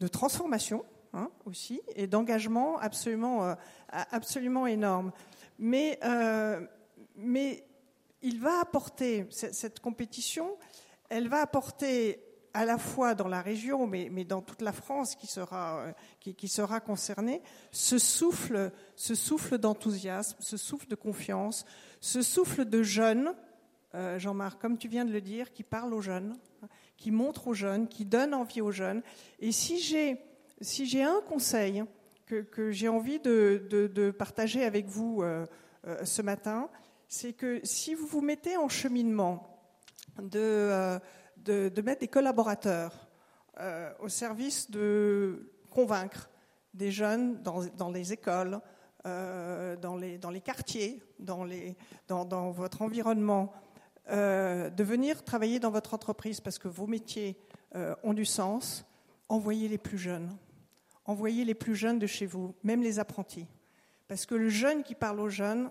[0.00, 3.54] de transformation hein, aussi et d'engagement absolument, euh,
[3.88, 5.12] absolument énorme.
[5.58, 6.60] Mais, euh,
[7.16, 7.64] mais
[8.22, 10.56] il va apporter cette compétition,
[11.08, 12.20] elle va apporter
[12.54, 16.48] à la fois dans la région, mais, dans toute la France qui sera, euh, qui,
[16.48, 21.64] sera concernée, ce souffle, ce souffle d'enthousiasme, ce souffle de confiance,
[22.00, 23.34] ce souffle de jeunes,
[23.94, 26.36] euh, Jean-Marc, comme tu viens de le dire, qui parle aux jeunes,
[26.96, 29.02] qui montre aux jeunes, qui donne envie aux jeunes.
[29.40, 30.18] Et si j'ai
[30.60, 31.84] si un conseil
[32.26, 35.46] que, j'ai envie de, partager avec vous euh,
[36.04, 36.68] ce matin,
[37.06, 39.58] c'est que si vous vous mettez en cheminement
[40.20, 40.98] de
[41.44, 43.08] de, mettre des collaborateurs
[43.60, 46.30] euh, au service de convaincre
[46.74, 48.60] des jeunes dans, les écoles,
[49.06, 53.52] euh, dans, les, quartiers, dans, votre environnement,
[54.10, 57.36] euh, de venir travailler dans votre entreprise parce que vos métiers
[58.02, 58.86] ont du sens,
[59.28, 60.36] envoyez les plus jeunes.
[61.04, 63.46] Envoyez les plus jeunes de chez vous, même les apprentis.
[64.08, 65.70] Parce que le jeune qui parle aux jeunes,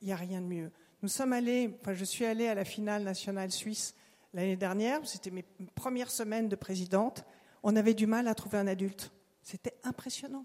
[0.00, 0.70] il n'y a rien de mieux.
[1.02, 3.94] Nous sommes allés, je suis allée à la finale nationale suisse
[4.36, 7.24] L'année dernière, c'était mes premières semaines de présidente,
[7.62, 9.10] on avait du mal à trouver un adulte.
[9.42, 10.44] C'était impressionnant.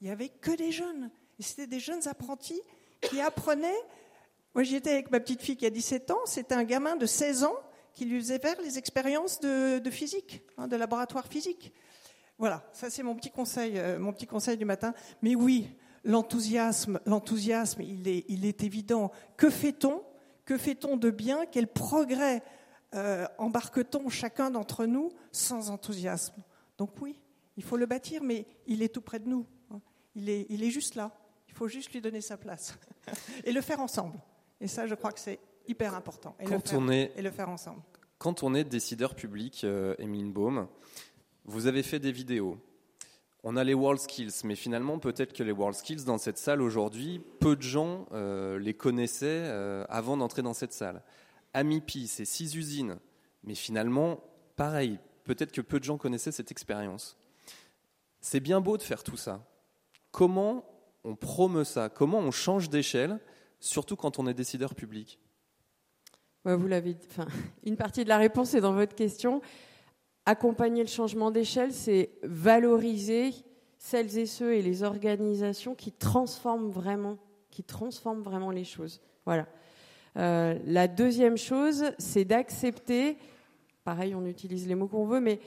[0.00, 1.10] Il n'y avait que des jeunes.
[1.38, 2.62] C'était des jeunes apprentis
[3.02, 3.82] qui apprenaient.
[4.54, 6.20] Moi, j'y étais avec ma petite fille qui a 17 ans.
[6.24, 7.56] C'était un gamin de 16 ans
[7.92, 11.74] qui lui faisait faire les expériences de, physique, hein, de laboratoire physique.
[12.38, 14.94] Voilà, ça c'est mon petit conseil, euh, mon petit conseil du matin.
[15.20, 19.12] Mais oui, l'enthousiasme, l'enthousiasme, il est, il est évident.
[19.36, 20.02] Que fait-on?
[20.46, 21.44] Que fait-on de bien?
[21.44, 22.42] Quel progrès
[22.94, 26.42] euh, embarque-t-on chacun d'entre nous sans enthousiasme
[26.78, 27.20] Donc oui,
[27.56, 29.46] il faut le bâtir, mais il est tout près de nous.
[29.70, 29.80] Hein.
[30.14, 31.10] Il est, il est juste là.
[31.48, 32.78] Il faut juste lui donner sa place
[33.44, 34.18] et le faire ensemble.
[34.60, 36.36] Et ça, je crois que c'est hyper important.
[36.40, 36.80] Et, le faire,
[37.16, 37.82] et le faire ensemble.
[38.18, 40.68] quand on est décideur public, euh, Emeline Baum,
[41.44, 42.58] vous avez fait des vidéos.
[43.42, 46.60] On a les World Skills, mais finalement, peut-être que les World Skills dans cette salle
[46.60, 51.02] aujourd'hui, peu de gens euh, les connaissaient euh, avant d'entrer dans cette salle.
[51.56, 52.98] Amipi, c'est six usines,
[53.42, 54.22] mais finalement,
[54.56, 57.16] pareil, peut-être que peu de gens connaissaient cette expérience.
[58.20, 59.42] C'est bien beau de faire tout ça.
[60.10, 60.68] Comment
[61.02, 61.88] on promeut ça?
[61.88, 63.18] Comment on change d'échelle,
[63.58, 65.18] surtout quand on est décideur public?
[67.64, 69.40] Une partie de la réponse est dans votre question.
[70.26, 73.32] Accompagner le changement d'échelle, c'est valoriser
[73.78, 77.16] celles et ceux et les organisations qui transforment vraiment,
[77.50, 79.00] qui transforment vraiment les choses.
[79.24, 79.46] Voilà.
[80.16, 83.18] Euh, la deuxième chose, c'est d'accepter,
[83.84, 85.40] pareil, on utilise les mots qu'on veut, mais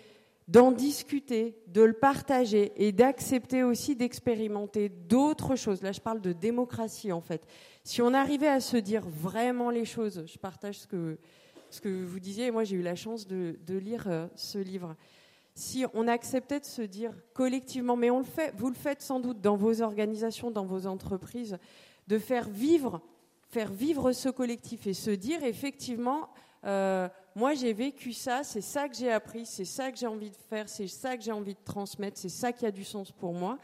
[0.47, 5.83] d'en discuter, de le partager et d'accepter aussi d'expérimenter d'autres choses.
[5.83, 7.45] Là, je parle de démocratie, en fait.
[7.83, 11.17] Si on arrivait à se dire vraiment les choses, je partage ce que,
[11.69, 14.95] ce que vous disiez, moi j'ai eu la chance de, lire euh, ce livre.
[15.53, 19.19] Si on acceptait de se dire collectivement, mais on le fait, vous le faites sans
[19.19, 21.57] doute dans vos organisations, dans vos entreprises,
[22.07, 23.01] de faire vivre,
[23.49, 26.29] faire vivre ce collectif et se dire effectivement,
[26.65, 30.29] euh, moi j'ai vécu ça, c'est ça que j'ai appris, c'est ça que j'ai envie
[30.29, 33.11] de faire, c'est ça que j'ai envie de transmettre, c'est ça qui a du sens
[33.11, 33.57] pour moi.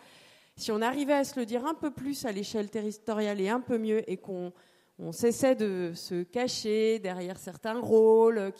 [0.57, 3.59] Si on arrivait à se le dire un peu plus à l'échelle territoriale et un
[3.59, 4.53] peu mieux, et qu'on
[5.11, 8.53] cessait de se cacher derrière certains rôles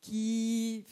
[0.00, 0.84] qui,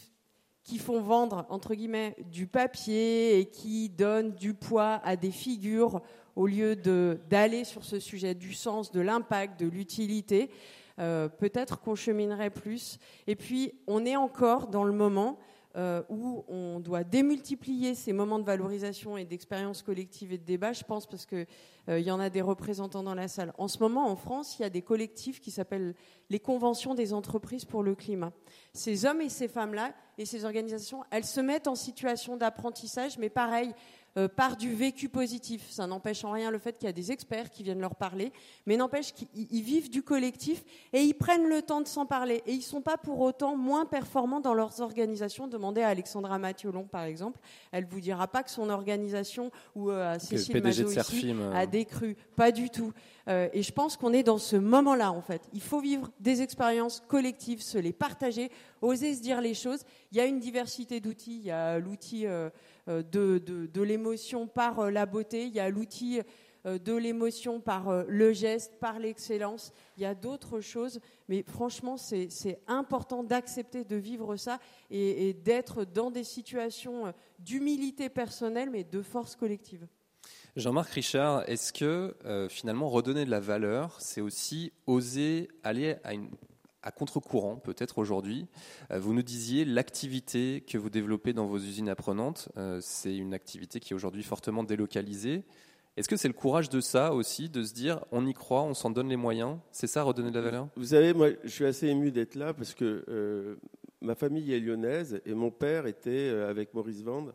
[0.62, 6.02] qui, font vendre, entre guillemets, du papier et qui donnent du poids à des figures
[6.36, 10.50] au lieu d'aller sur ce sujet du sens, de l'impact, de l'utilité,
[10.98, 12.98] euh, peut-être qu'on cheminerait plus.
[13.26, 15.38] Et puis, on est encore dans le moment
[15.76, 20.72] euh, où on doit démultiplier ces moments de valorisation et d'expérience collective et de débat,
[20.72, 21.46] je pense, parce qu'il
[21.90, 23.52] euh, y en a des représentants dans la salle.
[23.58, 25.94] En ce moment, en France, il y a des collectifs qui s'appellent
[26.30, 28.32] les conventions des entreprises pour le climat.
[28.72, 33.28] Ces hommes et ces femmes-là et ces organisations, elles se mettent en situation d'apprentissage, mais
[33.28, 33.74] pareil,
[34.16, 35.68] euh, par du vécu positif.
[35.70, 38.32] Ça n'empêche en rien le fait qu'il y a des experts qui viennent leur parler,
[38.66, 42.42] mais n'empêche qu'ils vivent du collectif et ils prennent le temps de s'en parler.
[42.46, 45.48] Et ils ne sont pas pour autant moins performants dans leurs organisations.
[45.48, 47.40] Demandez à Alexandra Mathiolon, par exemple.
[47.72, 51.52] Elle ne vous dira pas que son organisation ou euh, à Cécile Majot ici, euh.
[51.52, 52.16] a décru.
[52.36, 52.92] Pas du tout.
[53.28, 55.42] et je pense qu'on est dans ce moment-là, en fait.
[55.52, 58.50] Il faut vivre des expériences collectives, se les partager,
[58.82, 59.84] oser se dire les choses.
[60.12, 61.38] Il y a une diversité d'outils.
[61.38, 62.50] Il y a l'outil euh,
[62.86, 66.20] de, l'émotion par euh, la beauté, il y a l'outil
[66.66, 69.72] euh, de l'émotion par le geste, par l'excellence.
[69.96, 74.58] Il y a d'autres choses, mais franchement, c'est important d'accepter de vivre ça
[74.90, 79.86] et, d'être dans des situations d'humilité personnelle, mais de force collective.
[80.56, 82.16] Jean-Marc Richard, est-ce que
[82.48, 86.30] finalement redonner de la valeur, c'est aussi oser aller à une
[86.86, 88.46] à contre-courant peut-être aujourd'hui.
[88.92, 93.34] Euh, vous nous disiez l'activité que vous développez dans vos usines apprenantes, euh, c'est une
[93.34, 95.42] activité qui est aujourd'hui fortement délocalisée.
[95.96, 98.74] Est-ce que c'est le courage de ça aussi, de se dire on y croit, on
[98.74, 99.58] s'en donne les moyens?
[99.72, 100.68] C'est ça, redonner de la valeur?
[100.76, 103.56] Vous savez, moi, je suis assez ému d'être là parce que euh,
[104.00, 107.34] ma famille est lyonnaise et mon père était avec Maurice Vande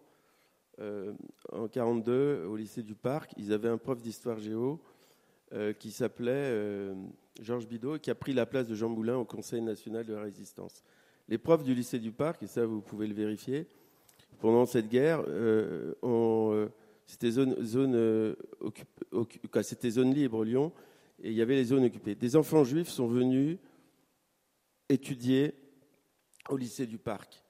[1.52, 3.34] en 42 au lycée du Parc.
[3.38, 4.82] Ils avaient un prof d'histoire géo
[5.78, 6.96] qui s'appelait
[7.42, 10.22] Georges Bidault, qui a pris la place de Jean Moulin au Conseil national de la
[10.22, 10.84] résistance.
[11.28, 13.68] Les profs du lycée du Parc, et ça vous pouvez le vérifier,
[14.40, 16.70] pendant cette guerre, euh, euh,
[17.06, 18.36] c'était zone, zone, euh,
[19.64, 20.72] c'était zone libre Lyon,
[21.22, 22.16] et il y avait les zones occupées.
[22.16, 23.58] Des enfants juifs sont venus
[24.90, 25.54] étudier
[26.50, 27.44] au lycée du Parc.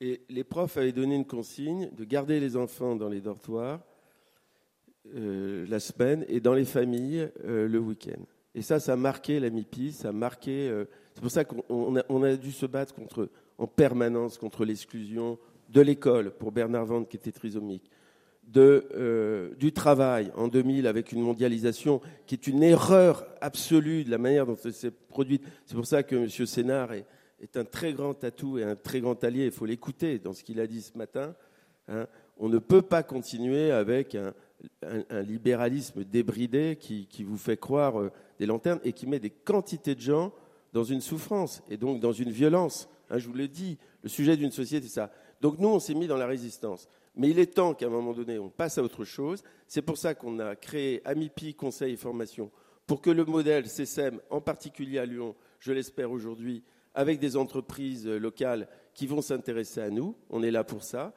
[0.00, 3.80] Et les profs avaient donné une consigne de garder les enfants dans les dortoirs
[5.06, 8.24] la semaine et dans les familles le week-end.
[8.54, 10.68] Et ça, ça a marqué la MIPI, ça a marqué.
[10.68, 12.94] Euh, c'est pour ça qu'on a, dû se battre
[13.58, 15.38] en permanence contre l'exclusion
[15.70, 17.90] de l'école pour Bernard Vande qui était trisomique,
[18.56, 24.18] euh, du travail en 2000 avec une mondialisation qui est une erreur absolue de la
[24.18, 25.40] manière dont c'est produit.
[25.66, 26.28] C'est pour ça que M.
[26.28, 27.06] Sénard est,
[27.40, 29.46] est, un très grand atout et un très grand allié.
[29.46, 31.34] Il faut l'écouter dans ce qu'il a dit ce matin.
[31.88, 32.06] Hein.
[32.38, 34.34] On ne peut pas continuer avec un,
[34.82, 39.94] un, libéralisme débridé qui, vous fait croire euh, des lanternes et qui met des quantités
[39.94, 40.32] de gens
[40.72, 42.88] dans une souffrance et donc dans une violence.
[43.10, 45.10] Hein, je vous l'ai dit, le sujet d'une société, c'est ça.
[45.40, 46.88] Donc nous, on s'est mis dans la résistance.
[47.16, 49.42] Mais il est temps qu'à un moment donné, on passe à autre chose.
[49.68, 52.50] C'est pour ça qu'on a créé AMIPI, Conseil et Formation,
[52.86, 56.62] pour que le modèle CSM, en particulier à Lyon, je l'espère aujourd'hui,
[56.94, 61.12] avec des entreprises locales qui vont s'intéresser à nous, on est là pour ça,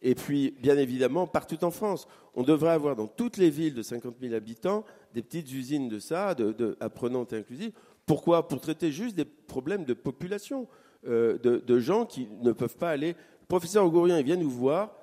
[0.00, 2.06] et puis, bien évidemment, partout en France.
[2.34, 5.98] On devrait avoir dans toutes les villes de 50 000 habitants des petites usines de
[5.98, 7.72] ça, de, apprenantes et inclusives.
[8.06, 8.46] Pourquoi?
[8.46, 10.68] Pour traiter juste des problèmes de population.
[11.06, 13.12] euh, de, gens qui ne peuvent pas aller.
[13.12, 14.94] Le professeur Gourien, il vient nous voir,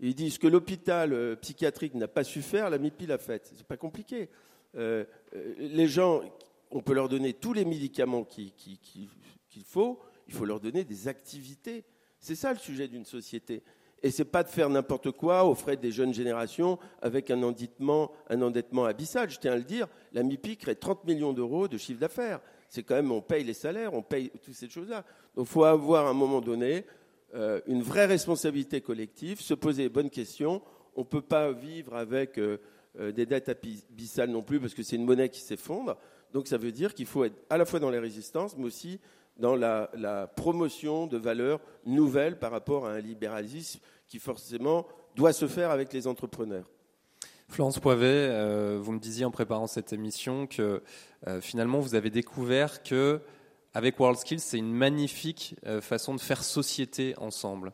[0.00, 3.52] il dit ce que l'hôpital euh, psychiatrique n'a pas su faire, la MIPI l'a fait.
[3.54, 4.30] C'est pas compliqué.
[4.76, 5.04] Euh,
[5.58, 6.22] les gens,
[6.70, 8.50] on peut leur donner tous les médicaments qu'il
[9.66, 11.84] faut, il faut leur donner des activités.
[12.18, 13.62] C'est ça le sujet d'une société.
[14.02, 18.10] Et c'est pas de faire n'importe quoi aux frais des jeunes générations avec un endettement,
[18.28, 19.30] un endettement abyssal.
[19.30, 22.40] Je tiens à le dire, la MIPI crée 30 millions d'euros de chiffre d'affaires.
[22.68, 25.04] C'est quand même, on paye les salaires, on paye toutes ces choses-là.
[25.36, 26.84] Donc il faut avoir à un moment donné
[27.34, 30.62] euh, une vraie responsabilité collective, se poser les bonnes questions.
[30.96, 32.58] On ne peut pas vivre avec euh,
[32.98, 35.96] euh, des dettes abyssales non plus parce que c'est une monnaie qui s'effondre.
[36.32, 38.98] Donc ça veut dire qu'il faut être à la fois dans les résistances, mais aussi
[39.38, 45.46] dans la, promotion de valeurs nouvelles par rapport à un libéralisme qui forcément doit se
[45.46, 46.70] faire avec les entrepreneurs.
[47.48, 50.82] Florence Poivet, euh, vous me disiez en préparant cette émission que
[51.26, 53.20] euh, finalement vous avez découvert que
[53.74, 57.72] avec WorldSkills, c'est une magnifique euh, façon de faire société ensemble.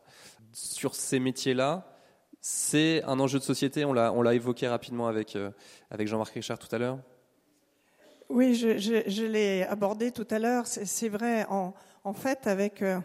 [0.51, 1.93] Sur ces métiers-là,
[2.41, 3.85] c'est un enjeu de société.
[3.85, 5.37] On l'a évoqué rapidement avec,
[5.91, 6.99] avec Jean-Marc Richard tout à l'heure.
[8.29, 10.67] Oui, je, l'ai abordé tout à l'heure.
[10.67, 12.99] C'est vrai, en, fait, avec euh,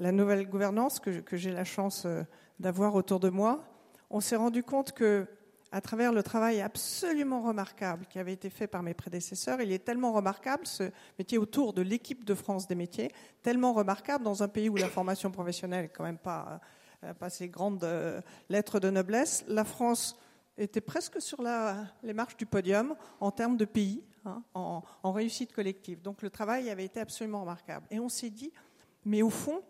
[0.00, 2.24] la nouvelle gouvernance que, j'ai la chance euh,
[2.58, 3.62] d'avoir autour de moi,
[4.10, 5.24] on s'est rendu compte que,
[5.70, 9.84] à travers le travail absolument remarquable qui avait été fait par mes prédécesseurs, il est
[9.84, 13.12] tellement remarquable, ce métier autour de l'équipe de France des métiers,
[13.44, 16.60] tellement remarquable dans un pays où la formation professionnelle n'est quand même pas,
[17.04, 17.86] euh, pas ces grandes
[18.48, 19.44] lettres de noblesse.
[19.46, 20.18] La France
[20.58, 21.42] était presque sur
[22.02, 26.02] les marches du podium en termes de pays, hein, en, réussite collective.
[26.02, 27.86] Donc le travail avait été absolument remarquable.
[27.90, 28.52] Et on s'est dit,
[29.04, 29.62] mais au fond,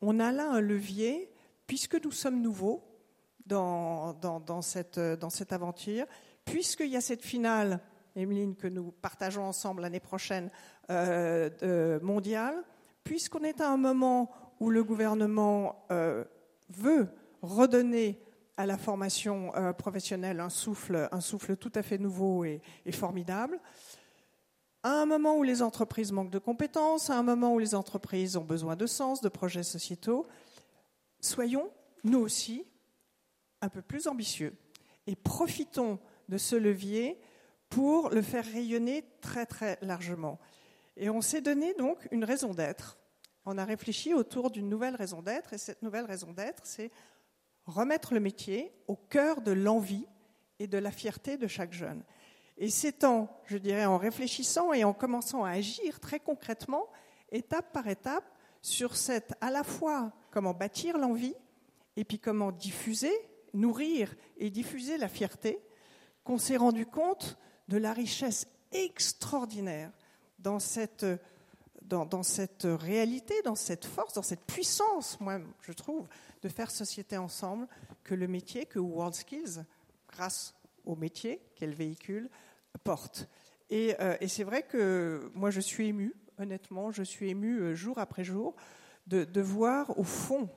[0.00, 1.30] on a là un levier,
[1.66, 2.84] puisque nous sommes nouveaux
[3.46, 6.06] dans, cette, dans aventure,
[6.44, 7.80] puisqu'il y a cette finale,
[8.14, 10.50] Emeline, que nous partageons ensemble l'année prochaine,
[10.90, 12.62] euh, mondiale,
[13.04, 16.24] puisqu'on est à un moment où le gouvernement euh,
[16.70, 17.08] veut
[17.42, 18.20] redonner
[18.58, 23.60] à la formation euh, professionnelle un souffle, un souffle tout à fait nouveau et, formidable.
[24.82, 28.36] À un moment où les entreprises manquent de compétences, à un moment où les entreprises
[28.36, 30.26] ont besoin de sens, de projets sociétaux,
[31.20, 31.70] soyons,
[32.02, 32.66] nous aussi,
[33.60, 34.56] un peu plus ambitieux
[35.06, 37.20] et profitons de ce levier
[37.68, 40.40] pour le faire rayonner très très largement.
[40.96, 42.98] Et on s'est donné donc une raison d'être.
[43.44, 46.90] On a réfléchi autour d'une nouvelle raison d'être, et cette nouvelle raison d'être, c'est
[47.68, 50.06] remettre le métier au cœur de l'envie
[50.58, 52.02] et de la fierté de chaque jeune.
[52.56, 56.88] Et c'est en, je dirais, en réfléchissant et en commençant à agir très concrètement,
[57.30, 58.24] étape par étape,
[58.60, 61.34] sur cette, à la fois comment bâtir l'envie
[61.96, 63.12] et puis comment diffuser,
[63.54, 65.60] nourrir et diffuser la fierté,
[66.24, 67.38] qu'on s'est rendu compte
[67.68, 69.92] de la richesse extraordinaire
[70.40, 71.06] dans cette,
[71.82, 76.08] dans, dans cette réalité, dans cette force, dans cette puissance, moi je trouve,
[76.42, 77.66] de faire société ensemble
[78.04, 79.64] que le métier, que WorldSkills,
[80.08, 82.30] grâce au métier qu'elle véhicule,
[82.84, 83.28] porte.
[83.72, 87.98] Euh, et, c'est vrai que moi, je suis émue, honnêtement, je suis émue euh, jour
[87.98, 88.54] après jour
[89.06, 90.48] de, de voir au fond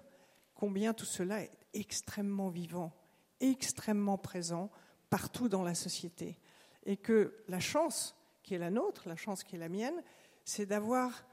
[0.56, 2.94] combien tout cela est extrêmement vivant,
[3.40, 4.70] extrêmement présent
[5.10, 6.38] partout dans la société.
[6.86, 10.04] Et que la chance qui est la nôtre, la chance qui est la mienne,
[10.46, 11.26] c'est d'avoir,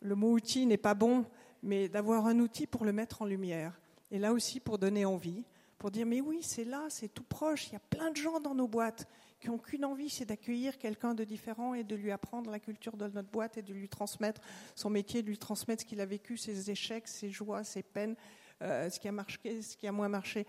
[0.00, 1.24] le mot outil n'est pas bon,
[1.62, 3.79] mais d'avoir un outil pour le mettre en lumière.
[4.10, 5.44] Et là aussi pour donner envie,
[5.78, 8.40] pour dire mais oui, c'est là, c'est tout proche, il y a plein de gens
[8.40, 9.08] dans nos boîtes
[9.40, 12.96] qui n'ont qu'une envie, c'est d'accueillir quelqu'un de différent et de lui apprendre la culture
[12.96, 14.42] de notre boîte et de lui transmettre
[14.74, 18.16] son métier, de lui transmettre ce qu'il a vécu, ses échecs, ses joies, ses peines,
[18.62, 20.46] euh, ce qui a marché, ce qui a moins marché.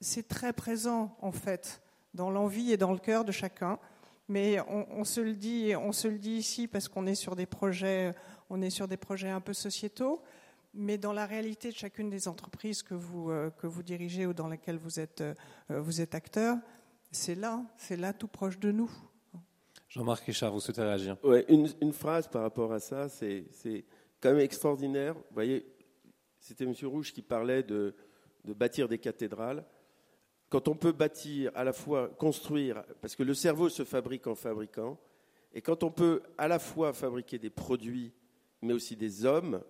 [0.00, 1.80] C'est très présent en fait
[2.14, 3.78] dans l'envie et dans le cœur de chacun.
[4.26, 7.36] Mais on, on, se le dit, on se le dit ici parce qu'on est sur
[7.36, 8.14] des projets,
[8.50, 10.20] on est sur des projets un peu sociétaux,
[10.74, 14.34] mais dans la réalité de chacune des entreprises que vous, euh, que vous dirigez ou
[14.34, 15.34] dans lesquelles vous êtes, euh,
[15.68, 16.56] vous êtes acteur,
[17.10, 18.90] c'est là, c'est là tout proche de nous.
[19.88, 21.16] Jean-Marc Richard, vous souhaitez réagir?
[21.24, 23.84] Ouais, une, une, phrase par rapport à ça, c'est, c'est
[24.20, 25.14] quand même extraordinaire.
[25.14, 25.66] Vous voyez,
[26.38, 26.74] c'était M.
[26.82, 27.94] Rouge qui parlait de,
[28.44, 29.64] de bâtir des cathédrales.
[30.50, 34.34] Quand on peut bâtir, à la fois construire, parce que le cerveau se fabrique en
[34.34, 34.98] fabriquant,
[35.54, 38.12] et quand on peut à la fois fabriquer des produits,
[38.60, 39.62] mais aussi des hommes,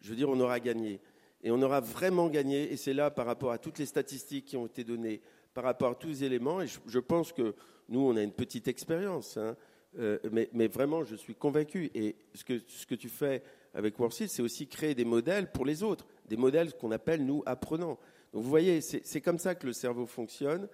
[0.00, 1.00] je veux dire, on aura gagné.
[1.42, 4.56] Et on aura vraiment gagné, et c'est là par rapport à toutes les statistiques qui
[4.56, 5.20] ont été données,
[5.54, 7.54] par rapport à tous les éléments, et je, pense que
[7.88, 9.56] nous, on a une petite expérience, hein,
[9.98, 10.18] euh,
[10.52, 11.90] mais, vraiment, je suis convaincu.
[11.94, 13.42] Et ce que, ce que tu fais
[13.74, 17.42] avec Worldseed, c'est aussi créer des modèles pour les autres, des modèles qu'on appelle, nous,
[17.46, 17.98] apprenants.
[18.32, 20.68] Donc vous voyez, c'est comme ça que le cerveau fonctionne.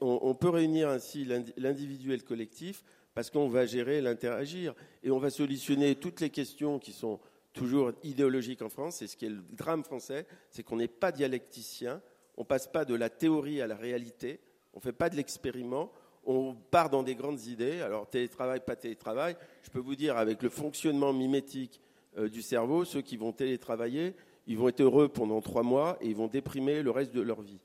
[0.00, 1.26] On, on, peut réunir ainsi
[1.58, 2.82] l'individu et le collectif
[3.14, 7.20] parce qu'on va gérer l'interagir et on va solutionner toutes les questions qui sont
[7.56, 9.02] toujours idéologique en France.
[9.02, 12.00] Et ce qui est le drame français, c'est qu'on n'est pas dialecticien,
[12.36, 14.38] on passe pas de la théorie à la réalité,
[14.74, 15.90] on fait pas de l'expériment,
[16.24, 17.80] on part dans des grandes idées.
[17.80, 21.80] Alors télétravail, pas télétravail, je peux vous dire avec le fonctionnement mimétique
[22.18, 24.14] euh, du cerveau, ceux qui vont télétravailler,
[24.46, 27.40] ils vont être heureux pendant trois mois et ils vont déprimer le reste de leur
[27.40, 27.58] vie.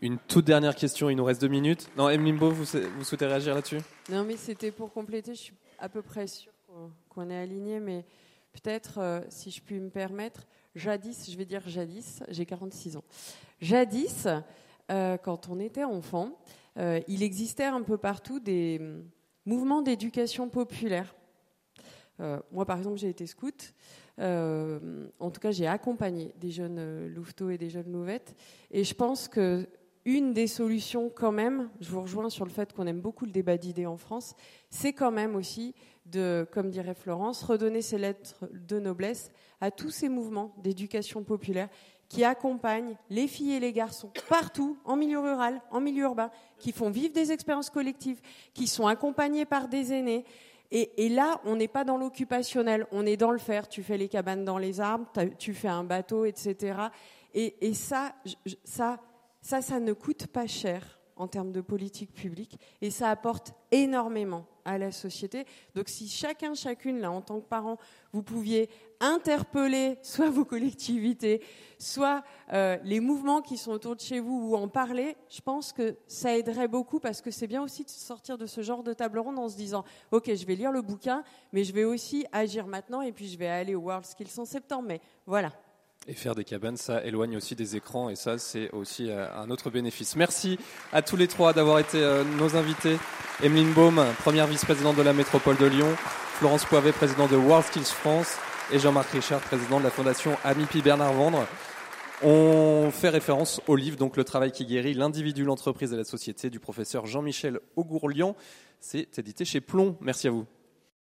[0.00, 1.90] Une toute dernière question, il nous reste deux minutes.
[1.98, 3.80] Non, Emlimbo, vous, vous souhaitez réagir là-dessus?
[4.10, 6.52] Non, mais c'était pour compléter, je suis à peu près sûre
[7.10, 8.04] qu'on est aligné, mais
[8.52, 13.04] peut-être, euh, si je puis me permettre, jadis, je vais dire jadis, j'ai 46 ans.
[13.60, 14.26] Jadis,
[14.90, 16.38] euh, quand on était enfant,
[16.78, 18.80] euh, il existait un peu partout des
[19.44, 21.14] mouvements d'éducation populaire.
[22.52, 23.72] moi, par exemple, j'ai été scout.
[24.18, 28.36] en tout cas, j'ai accompagné des jeunes louveteaux et des jeunes louvettes.
[28.70, 29.66] Et je pense que
[30.04, 33.32] une des solutions quand même, je vous rejoins sur le fait qu'on aime beaucoup le
[33.32, 34.34] débat d'idées en France,
[34.70, 35.74] c'est quand même aussi
[36.06, 39.30] de, comme dirait Florence, redonner ses lettres de noblesse
[39.60, 41.68] à tous ces mouvements d'éducation populaire
[42.08, 46.72] qui accompagnent les filles et les garçons partout, en milieu rural, en milieu urbain, qui
[46.72, 48.20] font vivre des expériences collectives,
[48.52, 50.24] qui sont accompagnés par des aînés.
[50.72, 53.68] Et, là, on n'est pas dans l'occupationnel, on est dans le faire.
[53.68, 56.78] Tu fais les cabanes dans les arbres, tu fais un bateau, etc.
[57.34, 58.14] Et, et ça,
[58.62, 59.00] ça,
[59.42, 64.46] ça, ça ne coûte pas cher en termes de politique publique et ça apporte énormément
[64.64, 65.44] à la société.
[65.74, 67.76] Donc si chacun, chacune, là, en tant que parent,
[68.14, 68.70] vous pouviez
[69.00, 71.42] interpeller soit vos collectivités,
[71.78, 72.22] soit
[72.54, 75.94] euh, les mouvements qui sont autour de chez vous ou en parler, je pense que
[76.06, 79.18] ça aiderait beaucoup parce que c'est bien aussi de sortir de ce genre de table
[79.18, 81.22] ronde en se disant, OK, je vais lire le bouquin,
[81.52, 84.46] mais je vais aussi agir maintenant et puis je vais aller au World Skills en
[84.46, 84.88] septembre.
[84.88, 85.52] Mais voilà,
[86.06, 89.50] et faire des cabanes, ça éloigne aussi des écrans et ça, c'est aussi euh, un
[89.50, 90.16] autre bénéfice.
[90.16, 90.58] Merci
[90.92, 92.96] à tous les trois d'avoir été euh, nos invités.
[93.42, 95.94] Emeline Baum, première vice-présidente de la métropole de Lyon.
[96.38, 98.38] Florence Poivet, président de World Skills France.
[98.72, 101.46] Et Jean-Marc Richard, président de la fondation Amipi Bernard Vendre.
[102.22, 106.50] On fait référence au livre, donc Le travail qui guérit, l'individu, l'entreprise et la société
[106.50, 108.36] du professeur Jean-Michel Augourlian.
[108.78, 109.96] C'est édité chez Plomb.
[110.00, 110.46] Merci à vous.